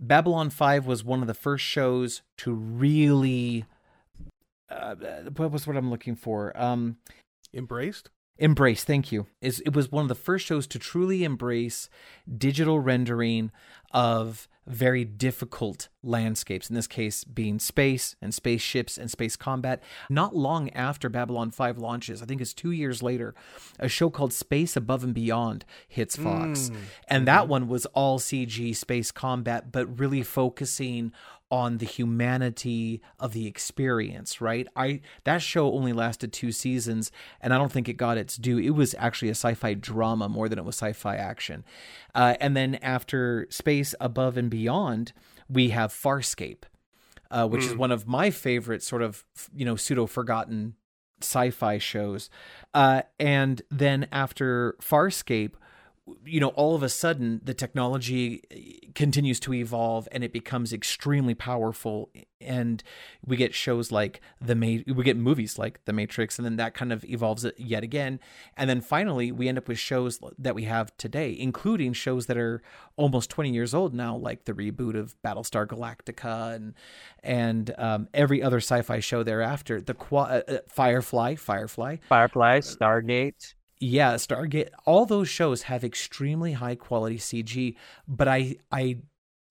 Babylon 0.00 0.50
5 0.50 0.86
was 0.86 1.04
one 1.04 1.20
of 1.20 1.26
the 1.26 1.34
first 1.34 1.64
shows 1.64 2.22
to 2.38 2.52
really. 2.52 3.64
Uh, 4.68 4.94
what 5.36 5.52
was 5.52 5.66
what 5.66 5.76
I'm 5.76 5.90
looking 5.90 6.16
for? 6.16 6.56
Um, 6.60 6.96
Embraced? 7.54 8.10
Embrace, 8.38 8.84
thank 8.84 9.10
you. 9.10 9.26
Is 9.40 9.60
it 9.60 9.74
was 9.74 9.90
one 9.90 10.02
of 10.02 10.08
the 10.08 10.14
first 10.14 10.44
shows 10.44 10.66
to 10.66 10.78
truly 10.78 11.24
embrace 11.24 11.88
digital 12.36 12.80
rendering 12.80 13.50
of 13.90 14.48
very 14.66 15.04
difficult 15.04 15.88
landscapes, 16.02 16.68
in 16.68 16.74
this 16.74 16.86
case 16.86 17.22
being 17.24 17.58
space 17.58 18.16
and 18.20 18.34
spaceships 18.34 18.98
and 18.98 19.10
space 19.10 19.36
combat. 19.36 19.82
Not 20.10 20.34
long 20.34 20.70
after 20.70 21.08
Babylon 21.08 21.50
5 21.50 21.78
launches, 21.78 22.22
I 22.22 22.26
think 22.26 22.40
it's 22.40 22.52
two 22.52 22.72
years 22.72 23.02
later, 23.02 23.34
a 23.78 23.88
show 23.88 24.10
called 24.10 24.32
Space 24.32 24.76
Above 24.76 25.04
and 25.04 25.14
Beyond 25.14 25.64
hits 25.86 26.16
Fox. 26.16 26.70
Mm. 26.70 26.76
And 27.08 27.28
that 27.28 27.42
mm-hmm. 27.42 27.50
one 27.50 27.68
was 27.68 27.86
all 27.86 28.18
CG 28.18 28.74
space 28.74 29.12
combat, 29.12 29.70
but 29.70 30.00
really 30.00 30.22
focusing 30.22 31.12
on 31.50 31.78
the 31.78 31.86
humanity 31.86 33.00
of 33.20 33.32
the 33.32 33.46
experience, 33.46 34.40
right? 34.40 34.66
I 34.74 35.00
that 35.24 35.42
show 35.42 35.72
only 35.72 35.92
lasted 35.92 36.32
two 36.32 36.50
seasons 36.50 37.12
and 37.40 37.54
I 37.54 37.58
don't 37.58 37.70
think 37.70 37.88
it 37.88 37.94
got 37.94 38.18
its 38.18 38.36
due. 38.36 38.58
It 38.58 38.70
was 38.70 38.94
actually 38.98 39.28
a 39.28 39.32
sci-fi 39.32 39.74
drama 39.74 40.28
more 40.28 40.48
than 40.48 40.58
it 40.58 40.64
was 40.64 40.76
sci-fi 40.76 41.16
action. 41.16 41.64
Uh, 42.14 42.34
and 42.40 42.56
then 42.56 42.76
after 42.76 43.46
Space 43.50 43.94
Above 44.00 44.36
and 44.36 44.50
Beyond, 44.50 45.12
we 45.48 45.70
have 45.70 45.92
Farscape, 45.92 46.64
uh, 47.30 47.46
which 47.46 47.62
mm. 47.62 47.66
is 47.66 47.72
hmm. 47.72 47.78
one 47.78 47.92
of 47.92 48.08
my 48.08 48.30
favorite 48.30 48.82
sort 48.82 49.02
of 49.02 49.24
you 49.54 49.64
know 49.64 49.76
pseudo 49.76 50.06
forgotten 50.06 50.74
sci-fi 51.22 51.78
shows. 51.78 52.28
Uh, 52.74 53.02
and 53.18 53.62
then 53.70 54.06
after 54.10 54.76
Farscape, 54.80 55.52
you 56.24 56.38
know, 56.40 56.48
all 56.48 56.74
of 56.74 56.82
a 56.82 56.88
sudden 56.88 57.40
the 57.42 57.54
technology 57.54 58.42
eh, 58.50 58.88
continues 58.94 59.40
to 59.40 59.52
evolve 59.52 60.08
and 60.12 60.22
it 60.22 60.32
becomes 60.32 60.72
extremely 60.72 61.34
powerful. 61.34 62.10
And 62.40 62.82
we 63.24 63.36
get 63.36 63.54
shows 63.54 63.90
like 63.90 64.20
the 64.40 64.54
Ma- 64.54 64.82
we 64.86 65.04
get 65.04 65.16
movies 65.16 65.58
like 65.58 65.84
The 65.84 65.92
Matrix, 65.92 66.38
and 66.38 66.44
then 66.44 66.56
that 66.56 66.74
kind 66.74 66.92
of 66.92 67.04
evolves 67.04 67.44
it 67.44 67.54
yet 67.58 67.82
again. 67.82 68.20
And 68.56 68.68
then 68.70 68.80
finally, 68.80 69.32
we 69.32 69.48
end 69.48 69.58
up 69.58 69.68
with 69.68 69.78
shows 69.78 70.20
that 70.38 70.54
we 70.54 70.64
have 70.64 70.96
today, 70.96 71.36
including 71.38 71.92
shows 71.92 72.26
that 72.26 72.36
are 72.36 72.62
almost 72.96 73.30
20 73.30 73.50
years 73.50 73.74
old 73.74 73.94
now, 73.94 74.16
like 74.16 74.44
the 74.44 74.52
reboot 74.52 74.96
of 74.96 75.16
Battlestar 75.22 75.66
Galactica 75.66 76.54
and 76.54 76.74
and 77.22 77.74
um, 77.78 78.08
every 78.14 78.42
other 78.42 78.58
sci-fi 78.58 79.00
show 79.00 79.22
thereafter. 79.22 79.80
The 79.80 79.94
Qua- 79.94 80.24
uh, 80.24 80.42
uh, 80.46 80.58
Firefly, 80.68 81.36
Firefly, 81.36 81.96
Firefly, 82.08 82.60
Stargate. 82.60 83.54
Yeah, 83.78 84.14
Stargate, 84.14 84.70
all 84.84 85.06
those 85.06 85.28
shows 85.28 85.62
have 85.62 85.84
extremely 85.84 86.52
high 86.52 86.74
quality 86.74 87.18
CG, 87.18 87.76
but 88.08 88.28
I 88.28 88.56
I 88.72 88.98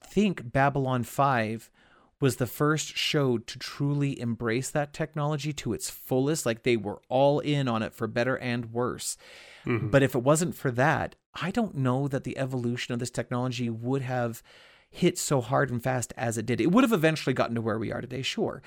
think 0.03 0.51
Babylon 0.51 1.03
5 1.03 1.69
was 2.21 2.37
the 2.37 2.47
first 2.47 2.95
show 2.95 3.37
to 3.37 3.59
truly 3.59 4.19
embrace 4.19 4.69
that 4.71 4.93
technology 4.93 5.51
to 5.53 5.73
its 5.73 5.89
fullest, 5.89 6.45
like 6.45 6.63
they 6.63 6.77
were 6.77 7.01
all 7.09 7.39
in 7.39 7.67
on 7.67 7.83
it 7.83 7.93
for 7.93 8.07
better 8.07 8.37
and 8.37 8.71
worse. 8.71 9.17
But 9.65 10.03
if 10.03 10.15
it 10.15 10.23
wasn't 10.23 10.55
for 10.55 10.71
that, 10.71 11.15
I 11.33 11.51
don't 11.51 11.75
know 11.75 12.07
that 12.07 12.23
the 12.23 12.37
evolution 12.37 12.93
of 12.93 12.99
this 12.99 13.09
technology 13.09 13.69
would 13.69 14.03
have 14.03 14.41
hit 14.89 15.17
so 15.17 15.41
hard 15.41 15.69
and 15.69 15.83
fast 15.83 16.13
as 16.15 16.37
it 16.37 16.45
did. 16.45 16.61
It 16.61 16.71
would 16.71 16.83
have 16.83 16.93
eventually 16.93 17.33
gotten 17.33 17.55
to 17.55 17.61
where 17.61 17.77
we 17.77 17.91
are 17.91 17.99
today, 17.99 18.21
sure. 18.21 18.61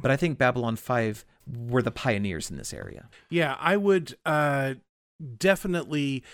But 0.00 0.10
I 0.10 0.16
think 0.16 0.38
Babylon 0.38 0.76
5 0.76 1.24
were 1.68 1.82
the 1.82 1.90
pioneers 1.90 2.50
in 2.50 2.56
this 2.56 2.72
area. 2.72 3.08
Yeah, 3.28 3.56
I 3.60 3.76
would 3.76 4.16
uh, 4.24 4.74
definitely 5.38 6.24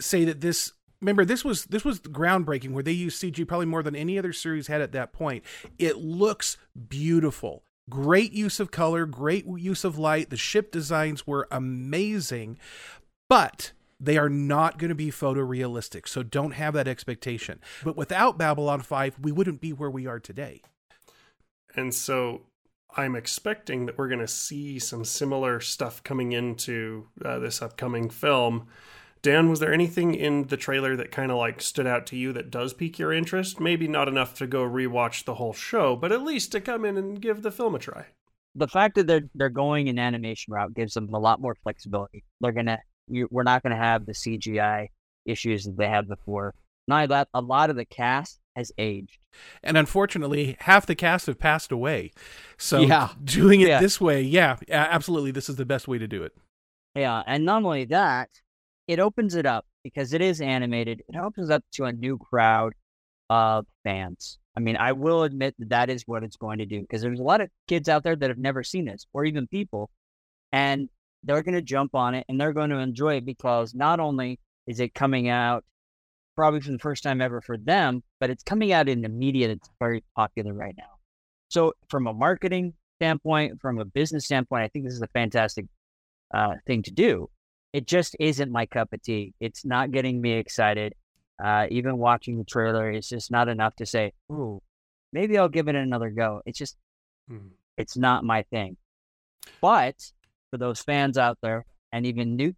say 0.00 0.24
that 0.24 0.40
this. 0.40 0.72
Remember, 1.00 1.24
this 1.24 1.44
was 1.44 1.64
this 1.64 1.84
was 1.84 1.98
groundbreaking, 1.98 2.70
where 2.70 2.82
they 2.84 2.92
used 2.92 3.20
CG 3.20 3.46
probably 3.48 3.66
more 3.66 3.82
than 3.82 3.96
any 3.96 4.18
other 4.18 4.32
series 4.32 4.68
had 4.68 4.80
at 4.80 4.92
that 4.92 5.12
point. 5.12 5.42
It 5.76 5.96
looks 5.96 6.56
beautiful, 6.88 7.64
great 7.90 8.32
use 8.32 8.60
of 8.60 8.70
color, 8.70 9.04
great 9.04 9.44
use 9.44 9.82
of 9.82 9.98
light. 9.98 10.30
The 10.30 10.36
ship 10.36 10.70
designs 10.70 11.26
were 11.26 11.48
amazing, 11.50 12.56
but 13.28 13.72
they 13.98 14.16
are 14.16 14.28
not 14.28 14.78
going 14.78 14.90
to 14.90 14.94
be 14.94 15.10
photorealistic. 15.10 16.06
So 16.06 16.22
don't 16.22 16.52
have 16.52 16.74
that 16.74 16.86
expectation. 16.86 17.58
But 17.82 17.96
without 17.96 18.38
Babylon 18.38 18.80
Five, 18.80 19.16
we 19.20 19.32
wouldn't 19.32 19.60
be 19.60 19.72
where 19.72 19.90
we 19.90 20.06
are 20.06 20.20
today. 20.20 20.62
And 21.74 21.92
so 21.92 22.42
I'm 22.96 23.16
expecting 23.16 23.86
that 23.86 23.96
we're 23.96 24.08
going 24.08 24.20
to 24.20 24.28
see 24.28 24.78
some 24.78 25.04
similar 25.04 25.60
stuff 25.60 26.02
coming 26.02 26.32
into 26.32 27.08
uh, 27.24 27.38
this 27.38 27.62
upcoming 27.62 28.10
film. 28.10 28.66
Dan, 29.22 29.48
was 29.48 29.60
there 29.60 29.72
anything 29.72 30.14
in 30.14 30.48
the 30.48 30.56
trailer 30.56 30.96
that 30.96 31.12
kind 31.12 31.30
of 31.30 31.38
like 31.38 31.62
stood 31.62 31.86
out 31.86 32.06
to 32.06 32.16
you 32.16 32.32
that 32.32 32.50
does 32.50 32.74
pique 32.74 32.98
your 32.98 33.12
interest? 33.12 33.60
Maybe 33.60 33.86
not 33.86 34.08
enough 34.08 34.34
to 34.38 34.46
go 34.46 34.64
rewatch 34.64 35.24
the 35.24 35.36
whole 35.36 35.52
show, 35.52 35.94
but 35.94 36.10
at 36.10 36.22
least 36.22 36.50
to 36.52 36.60
come 36.60 36.84
in 36.84 36.96
and 36.96 37.22
give 37.22 37.42
the 37.42 37.52
film 37.52 37.74
a 37.74 37.78
try. 37.78 38.06
The 38.54 38.68
fact 38.68 38.96
that 38.96 39.06
they're 39.06 39.30
they're 39.34 39.48
going 39.48 39.88
an 39.88 39.98
animation 39.98 40.52
route 40.52 40.74
gives 40.74 40.94
them 40.94 41.08
a 41.14 41.18
lot 41.18 41.40
more 41.40 41.54
flexibility. 41.62 42.24
They're 42.40 42.52
gonna 42.52 42.80
you, 43.08 43.28
we're 43.30 43.44
not 43.44 43.62
gonna 43.62 43.76
have 43.76 44.04
the 44.04 44.12
CGI 44.12 44.88
issues 45.24 45.64
that 45.64 45.76
they 45.78 45.88
had 45.88 46.08
before. 46.08 46.54
Not 46.88 47.08
that 47.10 47.28
a 47.32 47.40
lot 47.40 47.70
of 47.70 47.76
the 47.76 47.84
cast 47.84 48.40
has 48.56 48.72
aged. 48.78 49.18
And 49.62 49.76
unfortunately, 49.76 50.56
half 50.60 50.86
the 50.86 50.94
cast 50.94 51.26
have 51.26 51.38
passed 51.38 51.72
away. 51.72 52.12
So 52.58 52.80
Yeah. 52.80 53.10
doing 53.24 53.60
it 53.60 53.68
Yeah. 53.68 53.80
this 53.80 54.00
way, 54.00 54.22
yeah, 54.22 54.56
absolutely, 54.68 55.30
this 55.30 55.48
is 55.48 55.56
the 55.56 55.64
best 55.64 55.88
way 55.88 55.98
to 55.98 56.06
do 56.08 56.22
it. 56.22 56.36
Yeah, 56.94 57.22
and 57.26 57.44
not 57.44 57.64
only 57.64 57.84
that, 57.86 58.28
it 58.86 58.98
opens 58.98 59.34
it 59.34 59.46
up 59.46 59.64
because 59.82 60.12
it 60.12 60.20
is 60.20 60.40
animated. 60.40 61.02
It 61.08 61.16
opens 61.16 61.48
up 61.50 61.64
to 61.72 61.84
a 61.84 61.92
new 61.92 62.18
crowd 62.18 62.74
of 63.30 63.66
fans. 63.84 64.38
I 64.54 64.60
mean, 64.60 64.76
I 64.76 64.92
will 64.92 65.22
admit 65.22 65.54
that 65.58 65.70
that 65.70 65.88
is 65.88 66.02
what 66.06 66.22
it's 66.22 66.36
going 66.36 66.58
to 66.58 66.66
do 66.66 66.82
because 66.82 67.00
there's 67.00 67.20
a 67.20 67.22
lot 67.22 67.40
of 67.40 67.48
kids 67.68 67.88
out 67.88 68.02
there 68.02 68.14
that 68.16 68.28
have 68.28 68.38
never 68.38 68.62
seen 68.62 68.84
this, 68.84 69.06
or 69.14 69.24
even 69.24 69.46
people, 69.46 69.88
and 70.52 70.90
they're 71.24 71.42
going 71.42 71.54
to 71.54 71.62
jump 71.62 71.94
on 71.94 72.14
it 72.14 72.26
and 72.28 72.38
they're 72.38 72.52
going 72.52 72.68
to 72.70 72.78
enjoy 72.78 73.16
it 73.16 73.24
because 73.24 73.74
not 73.74 74.00
only 74.00 74.38
is 74.66 74.80
it 74.80 74.92
coming 74.92 75.28
out 75.28 75.64
probably 76.36 76.60
for 76.60 76.72
the 76.72 76.78
first 76.78 77.02
time 77.02 77.20
ever 77.20 77.40
for 77.40 77.56
them, 77.56 78.02
but 78.20 78.30
it's 78.30 78.42
coming 78.42 78.72
out 78.72 78.88
in 78.88 79.02
the 79.02 79.08
media 79.08 79.48
that's 79.48 79.68
very 79.78 80.02
popular 80.16 80.52
right 80.52 80.74
now. 80.76 80.84
So, 81.48 81.74
from 81.88 82.06
a 82.06 82.12
marketing 82.12 82.74
standpoint, 82.98 83.60
from 83.60 83.78
a 83.78 83.84
business 83.84 84.24
standpoint, 84.24 84.62
I 84.64 84.68
think 84.68 84.84
this 84.84 84.94
is 84.94 85.02
a 85.02 85.08
fantastic 85.08 85.66
uh, 86.32 86.54
thing 86.66 86.82
to 86.84 86.90
do. 86.90 87.28
It 87.72 87.86
just 87.86 88.16
isn't 88.20 88.50
my 88.50 88.66
cup 88.66 88.92
of 88.92 89.02
tea. 89.02 89.34
It's 89.40 89.64
not 89.64 89.90
getting 89.90 90.20
me 90.20 90.32
excited. 90.32 90.94
Uh, 91.42 91.66
even 91.70 91.98
watching 91.98 92.38
the 92.38 92.44
trailer, 92.44 92.90
it's 92.90 93.08
just 93.08 93.30
not 93.30 93.48
enough 93.48 93.74
to 93.76 93.86
say, 93.86 94.12
"Ooh, 94.30 94.62
maybe 95.12 95.36
I'll 95.36 95.48
give 95.48 95.68
it 95.68 95.74
another 95.74 96.10
go." 96.10 96.42
It's 96.46 96.58
just, 96.58 96.76
Hmm. 97.28 97.48
it's 97.76 97.96
not 97.96 98.24
my 98.24 98.42
thing. 98.44 98.76
But 99.60 100.12
for 100.50 100.58
those 100.58 100.80
fans 100.82 101.18
out 101.18 101.38
there, 101.42 101.64
and 101.92 102.06
even 102.06 102.36
new 102.36 102.54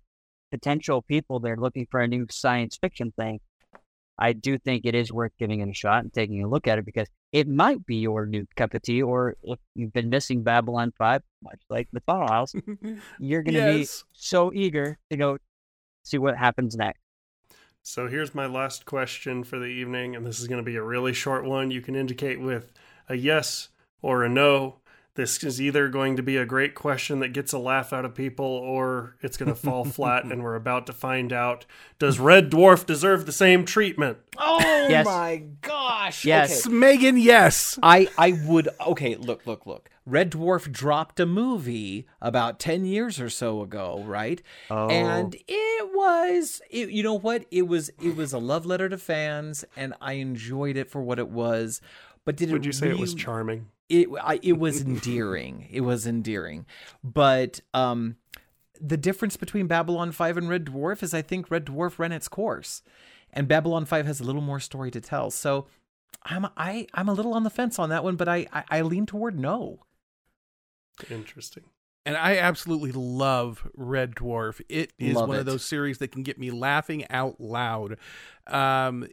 potential 0.51 1.03
people 1.03 1.41
that 1.41 1.51
are 1.51 1.57
looking 1.57 1.87
for 1.91 2.01
a 2.01 2.09
new 2.09 2.27
science 2.31 2.77
fiction 2.77 3.13
thing, 3.13 3.41
I 4.19 4.33
do 4.33 4.59
think 4.59 4.83
it 4.85 4.95
is 4.95 5.13
worth 5.13 5.33
giving 5.39 5.61
it 5.61 5.69
a 5.69 5.75
shot 5.75 6.03
and 6.05 6.13
taking 6.13 6.43
a 6.43 6.49
look 6.49 6.67
at 6.69 6.79
it 6.79 6.85
because 6.85 7.09
it 7.33 7.49
might 7.49 7.85
be 7.85 7.97
your 7.97 8.27
new 8.27 8.47
cup 8.57 8.75
of 8.75 8.83
tea. 8.83 9.03
Or 9.03 9.37
if 9.43 9.59
you've 9.75 9.93
been 9.93 10.09
missing 10.11 10.43
Babylon 10.43 10.93
5, 10.97 11.23
much 11.43 11.61
like 11.69 11.89
the 11.93 12.01
Funnel 12.01 12.29
House, 12.29 12.55
you're 13.19 13.43
going 13.43 13.55
to 13.55 13.61
Yes. 13.61 14.05
be 14.05 14.11
so 14.13 14.53
eager 14.53 14.99
to 15.11 15.17
go 15.17 15.39
see 16.05 16.19
what 16.19 16.37
happens 16.37 16.77
next. 16.77 17.01
So 17.83 18.09
here's 18.09 18.35
my 18.35 18.47
last 18.47 18.87
question 18.87 19.45
for 19.45 19.59
the 19.59 19.67
evening, 19.67 20.17
and 20.17 20.25
this 20.25 20.41
is 20.41 20.49
going 20.49 20.59
to 20.59 20.65
be 20.65 20.77
a 20.77 20.83
really 20.83 21.13
short 21.13 21.45
one. 21.45 21.71
You 21.71 21.83
can 21.83 21.95
indicate 21.95 22.41
with 22.41 22.73
a 23.09 23.15
yes 23.17 23.69
or 24.01 24.25
a 24.25 24.29
no. 24.29 24.77
This 25.17 25.45
is 25.45 25.61
either 25.61 25.89
going 25.89 26.17
to 26.17 26.25
be 26.25 26.37
a 26.37 26.45
great 26.45 26.75
question 26.75 27.21
that 27.21 27.29
gets 27.29 27.53
a 27.53 27.59
laugh 27.59 27.93
out 27.93 28.05
of 28.05 28.17
people, 28.17 28.45
or 28.47 29.15
it's 29.23 29.37
going 29.37 29.49
to 29.49 29.55
fall 29.55 29.85
flat, 29.85 30.25
and 30.25 30.43
we're 30.43 30.57
about 30.57 30.87
to 30.87 30.93
find 30.93 31.33
out. 31.33 31.67
Does 32.01 32.19
Red 32.19 32.51
Dwarf 32.51 32.85
deserve 32.85 33.25
the 33.25 33.31
same 33.33 33.65
treatment? 33.65 34.19
Oh 34.37 34.59
Yes. 34.89 35.07
my 35.07 35.45
gosh. 35.61 36.25
Yes. 36.25 36.67
Okay. 36.67 36.75
Megan, 36.75 37.17
yes. 37.17 37.79
I 37.83 38.09
I 38.19 38.33
would 38.45 38.69
okay, 38.87 39.15
look, 39.15 39.47
look, 39.47 39.67
look. 39.67 39.89
Red 40.05 40.33
Dwarf 40.33 40.71
dropped 40.71 41.19
a 41.21 41.27
movie 41.27 42.07
about 42.21 42.59
10 42.59 42.85
years 42.85 43.19
or 43.21 43.31
so 43.31 43.63
ago, 43.63 44.03
right? 44.05 44.43
Oh. 44.69 44.89
And 44.89 45.35
it 45.49 45.95
was 45.95 46.61
it, 46.71 46.91
you 46.91 47.03
know 47.05 47.15
what? 47.15 47.47
It 47.53 47.69
was 47.69 47.91
it 48.03 48.17
was 48.17 48.33
a 48.33 48.39
love 48.39 48.67
letter 48.67 48.89
to 48.89 48.99
fans 48.99 49.65
and 49.77 49.95
I 50.01 50.15
enjoyed 50.15 50.77
it 50.77 50.91
for 50.91 51.01
what 51.01 51.19
it 51.21 51.29
was. 51.29 51.81
But 52.25 52.37
did 52.37 52.51
it 52.51 52.53
Would 52.53 52.67
you 52.67 52.73
say 52.73 52.91
it 52.91 52.99
was 52.99 53.15
charming? 53.15 53.69
It 54.03 54.09
I, 54.23 54.41
it 54.43 54.59
was 54.59 54.81
endearing. 54.81 55.69
It 55.71 55.83
was 55.83 56.07
endearing. 56.07 56.67
But 57.03 57.61
um 57.73 58.17
the 58.81 58.97
difference 58.97 59.37
between 59.37 59.69
Babylon 59.69 60.11
5 60.11 60.37
and 60.37 60.49
Red 60.49 60.67
Dwarf 60.67 61.03
is 61.03 61.15
I 61.15 61.23
think 61.23 61.51
Red 61.51 61.67
Dwarf 61.67 61.99
ran 61.99 62.13
its 62.13 62.29
course 62.29 62.83
and 63.33 63.49
Babylon 63.49 63.85
5 63.85 64.07
has 64.07 64.21
a 64.21 64.25
little 64.25 64.43
more 64.43 64.61
story 64.61 64.91
to 64.91 65.01
tell. 65.01 65.31
So 65.31 65.67
I'm 66.25 66.47
I 66.57 66.87
I'm 66.95 67.09
a 67.09 67.15
little 67.15 67.35
on 67.35 67.45
the 67.45 67.51
fence 67.51 67.79
on 67.79 67.91
that 67.91 68.05
one, 68.05 68.17
but 68.17 68.29
I 68.29 68.47
I, 68.53 68.65
I 68.71 68.81
lean 68.83 69.07
toward 69.07 69.39
no. 69.39 69.81
Interesting. 71.11 71.65
And 72.07 72.17
I 72.17 72.37
absolutely 72.37 72.93
love 72.93 73.67
Red 73.75 74.15
Dwarf. 74.15 74.61
It 74.69 74.93
is 74.99 75.17
Love 75.17 75.29
one 75.29 75.39
of 75.39 75.47
those 75.47 75.65
series 75.65 75.99
that 75.99 76.13
can 76.13 76.23
get 76.23 76.39
me 76.39 76.51
laughing 76.51 77.09
out 77.09 77.41
loud. 77.41 77.97
Um, 78.47 79.09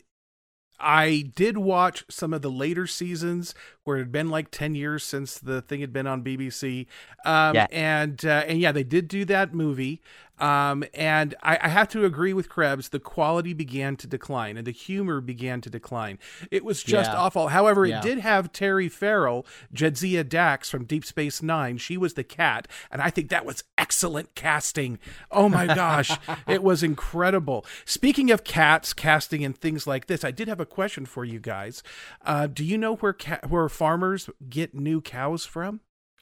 I 0.77 1.31
did 1.35 1.57
watch 1.57 2.03
some 2.09 2.33
of 2.33 2.41
the 2.41 2.51
later 2.51 2.87
seasons 2.87 3.55
where 3.83 3.97
it 3.97 4.01
had 4.01 4.11
been 4.11 4.29
like 4.29 4.51
10 4.51 4.75
years 4.75 5.03
since 5.03 5.39
the 5.39 5.61
thing 5.61 5.81
had 5.81 5.91
been 5.93 6.07
on 6.07 6.23
BBC. 6.23 6.87
Um, 7.25 7.55
Yeah. 7.55 7.67
and, 7.71 8.23
uh, 8.25 8.43
and 8.47 8.59
yeah, 8.59 8.71
they 8.71 8.83
did 8.83 9.07
do 9.07 9.25
that 9.25 9.53
movie. 9.53 10.01
Um, 10.39 10.83
and 10.95 11.35
I, 11.43 11.59
I 11.61 11.67
have 11.67 11.87
to 11.89 12.03
agree 12.03 12.33
with 12.33 12.49
Krebs. 12.49 12.89
The 12.89 12.99
quality 12.99 13.53
began 13.53 13.95
to 13.97 14.07
decline 14.07 14.57
and 14.57 14.65
the 14.65 14.71
humor 14.71 15.21
began 15.21 15.61
to 15.61 15.69
decline. 15.69 16.17
It 16.49 16.65
was 16.65 16.81
just 16.81 17.11
Yeah. 17.11 17.17
awful. 17.17 17.49
However, 17.49 17.85
Yeah. 17.85 17.99
it 17.99 18.01
did 18.03 18.17
have 18.19 18.51
Terry 18.51 18.89
Farrell, 18.89 19.45
Jadzia 19.71 20.27
Dax 20.27 20.67
from 20.67 20.85
Deep 20.85 21.05
Space 21.05 21.43
Nine. 21.43 21.77
She 21.77 21.95
was 21.95 22.15
the 22.15 22.23
cat, 22.23 22.67
and 22.91 23.03
I 23.03 23.11
think 23.11 23.29
that 23.29 23.45
was 23.45 23.63
excellent 23.77 24.33
casting. 24.33 24.97
Oh 25.29 25.47
my 25.47 25.67
gosh, 25.67 26.09
it 26.47 26.63
was 26.63 26.81
incredible. 26.81 27.63
Speaking 27.85 28.31
of 28.31 28.43
cats, 28.43 28.93
casting, 28.93 29.45
and 29.45 29.55
things 29.55 29.85
like 29.85 30.07
this, 30.07 30.23
I 30.23 30.31
did 30.31 30.47
have 30.47 30.59
a 30.59 30.65
question 30.65 31.05
for 31.05 31.23
you 31.23 31.39
guys. 31.39 31.83
Uh, 32.25 32.47
do 32.47 32.63
you 32.65 32.79
know 32.79 32.95
where 32.95 33.13
ca- 33.13 33.41
where 33.47 33.69
farmers 33.71 34.29
get 34.49 34.75
new 34.75 35.01
cows 35.01 35.45
from? 35.45 35.79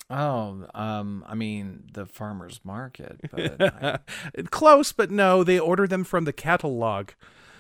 Oh, 0.10 0.66
um 0.74 1.24
I 1.28 1.36
mean 1.36 1.84
the 1.94 2.06
farmers 2.06 2.62
market, 2.64 3.20
but 3.32 3.62
I- 3.62 4.00
Close, 4.50 4.92
but 4.92 5.12
no. 5.12 5.44
They 5.44 5.60
order 5.60 5.86
them 5.88 6.04
from 6.04 6.24
the 6.26 6.34
catalog. 6.34 7.10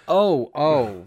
Oh, 0.07 0.49
oh. 0.55 1.05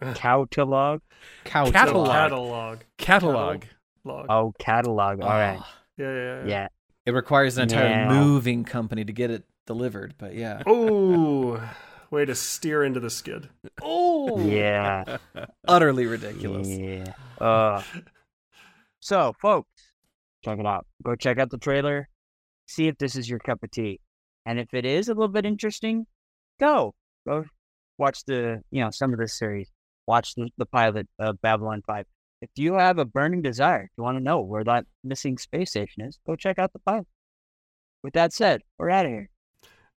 Catalog? 0.14 1.00
Cow 1.44 1.70
Catalog. 1.70 2.08
Catalog. 2.08 2.78
Catalog. 2.98 3.64
Oh, 4.06 4.52
catalog. 4.58 5.20
All 5.22 5.28
right. 5.30 5.58
Ah. 5.60 5.74
Yeah, 5.96 6.12
yeah, 6.12 6.14
yeah. 6.42 6.46
Yeah. 6.46 6.68
It 7.06 7.12
requires 7.12 7.56
an 7.56 7.64
entire 7.64 7.88
Yeah. 7.88 8.08
moving 8.08 8.64
company 8.64 9.04
to 9.04 9.12
get 9.12 9.30
it 9.30 9.44
delivered, 9.66 10.14
but 10.18 10.34
yeah. 10.34 10.62
Oh, 10.66 11.60
Way 12.14 12.24
to 12.26 12.34
steer 12.36 12.84
into 12.84 13.00
the 13.00 13.10
skid. 13.10 13.48
Oh, 13.82 14.38
Yeah. 14.40 15.18
utterly 15.66 16.06
ridiculous. 16.06 16.68
Yeah. 16.68 17.12
Uh, 17.40 17.82
so, 19.00 19.34
folks, 19.42 19.68
check 20.44 20.60
it 20.60 20.64
out. 20.66 20.86
Go 21.02 21.16
check 21.16 21.38
out 21.40 21.50
the 21.50 21.58
trailer. 21.58 22.08
See 22.66 22.86
if 22.86 22.96
this 22.98 23.16
is 23.16 23.28
your 23.28 23.40
cup 23.40 23.64
of 23.64 23.72
tea. 23.72 23.98
And 24.46 24.60
if 24.60 24.72
it 24.72 24.84
is 24.84 25.08
a 25.08 25.12
little 25.14 25.26
bit 25.26 25.44
interesting, 25.44 26.06
go. 26.60 26.94
Go 27.26 27.46
watch 27.98 28.24
the, 28.26 28.62
you 28.70 28.80
know, 28.80 28.90
some 28.90 29.12
of 29.12 29.18
this 29.18 29.36
series. 29.36 29.72
Watch 30.06 30.36
the, 30.36 30.50
the 30.56 30.66
pilot 30.66 31.08
of 31.18 31.42
Babylon 31.42 31.82
5. 31.84 32.06
If 32.42 32.50
you 32.54 32.74
have 32.74 32.98
a 32.98 33.04
burning 33.04 33.42
desire, 33.42 33.90
you 33.98 34.04
want 34.04 34.18
to 34.18 34.22
know 34.22 34.40
where 34.40 34.62
that 34.62 34.86
missing 35.02 35.36
space 35.36 35.70
station 35.70 36.04
is, 36.04 36.20
go 36.26 36.36
check 36.36 36.60
out 36.60 36.72
the 36.72 36.78
pilot. 36.78 37.08
With 38.04 38.14
that 38.14 38.32
said, 38.32 38.60
we're 38.78 38.90
out 38.90 39.06
of 39.06 39.10
here. 39.10 39.30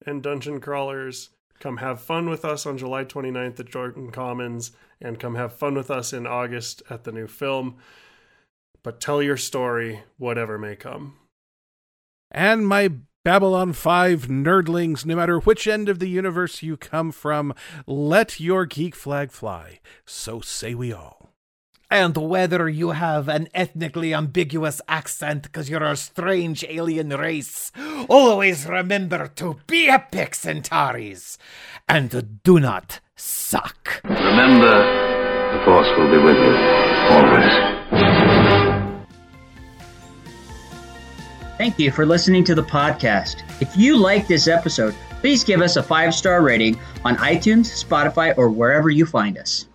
And 0.05 0.23
Dungeon 0.23 0.61
Crawlers, 0.61 1.31
come 1.59 1.77
have 1.77 2.01
fun 2.01 2.29
with 2.29 2.45
us 2.45 2.65
on 2.65 2.77
July 2.77 3.05
29th 3.05 3.59
at 3.59 3.69
Jordan 3.69 4.11
Commons, 4.11 4.71
and 5.01 5.19
come 5.19 5.35
have 5.35 5.53
fun 5.53 5.75
with 5.75 5.91
us 5.91 6.13
in 6.13 6.25
August 6.25 6.83
at 6.89 7.03
the 7.03 7.11
new 7.11 7.27
film. 7.27 7.77
But 8.83 9.01
tell 9.01 9.21
your 9.21 9.37
story, 9.37 10.03
whatever 10.17 10.57
may 10.57 10.75
come. 10.75 11.15
And 12.31 12.67
my 12.67 12.91
Babylon 13.23 13.73
5 13.73 14.27
nerdlings, 14.27 15.03
no 15.03 15.15
matter 15.15 15.39
which 15.39 15.67
end 15.67 15.89
of 15.89 15.97
the 15.97 16.09
universe 16.09 16.61
you 16.61 16.77
come 16.77 17.11
from, 17.11 17.55
let 17.87 18.39
your 18.39 18.67
geek 18.67 18.95
flag 18.95 19.31
fly. 19.31 19.79
So 20.05 20.41
say 20.41 20.75
we 20.75 20.93
all. 20.93 21.24
And 21.89 22.17
whether 22.17 22.67
you 22.67 22.91
have 22.91 23.29
an 23.29 23.47
ethnically 23.53 24.13
ambiguous 24.13 24.81
accent 24.87 25.43
because 25.43 25.69
you're 25.69 25.83
a 25.83 25.95
strange 25.95 26.65
alien 26.67 27.09
race, 27.09 27.71
always 28.09 28.65
remember 28.65 29.27
to 29.35 29.57
be 29.67 29.87
epic, 29.87 30.33
Centaurs, 30.35 31.37
and 31.87 32.41
do 32.43 32.59
not 32.59 32.99
suck. 33.15 34.01
Remember, 34.03 34.83
the 35.53 35.63
Force 35.63 35.87
will 35.97 36.09
be 36.09 36.17
with 36.17 36.37
you, 36.37 36.55
always. 37.11 37.75
Thank 41.57 41.79
you 41.79 41.91
for 41.91 42.05
listening 42.05 42.43
to 42.45 42.55
the 42.55 42.63
podcast. 42.63 43.43
If 43.61 43.77
you 43.77 43.95
like 43.95 44.27
this 44.27 44.47
episode, 44.47 44.93
please 45.21 45.43
give 45.43 45.61
us 45.61 45.77
a 45.77 45.83
five 45.83 46.13
star 46.13 46.41
rating 46.41 46.77
on 47.05 47.15
iTunes, 47.17 47.83
Spotify, 47.83 48.37
or 48.37 48.49
wherever 48.49 48.89
you 48.89 49.05
find 49.05 49.37
us. 49.37 49.65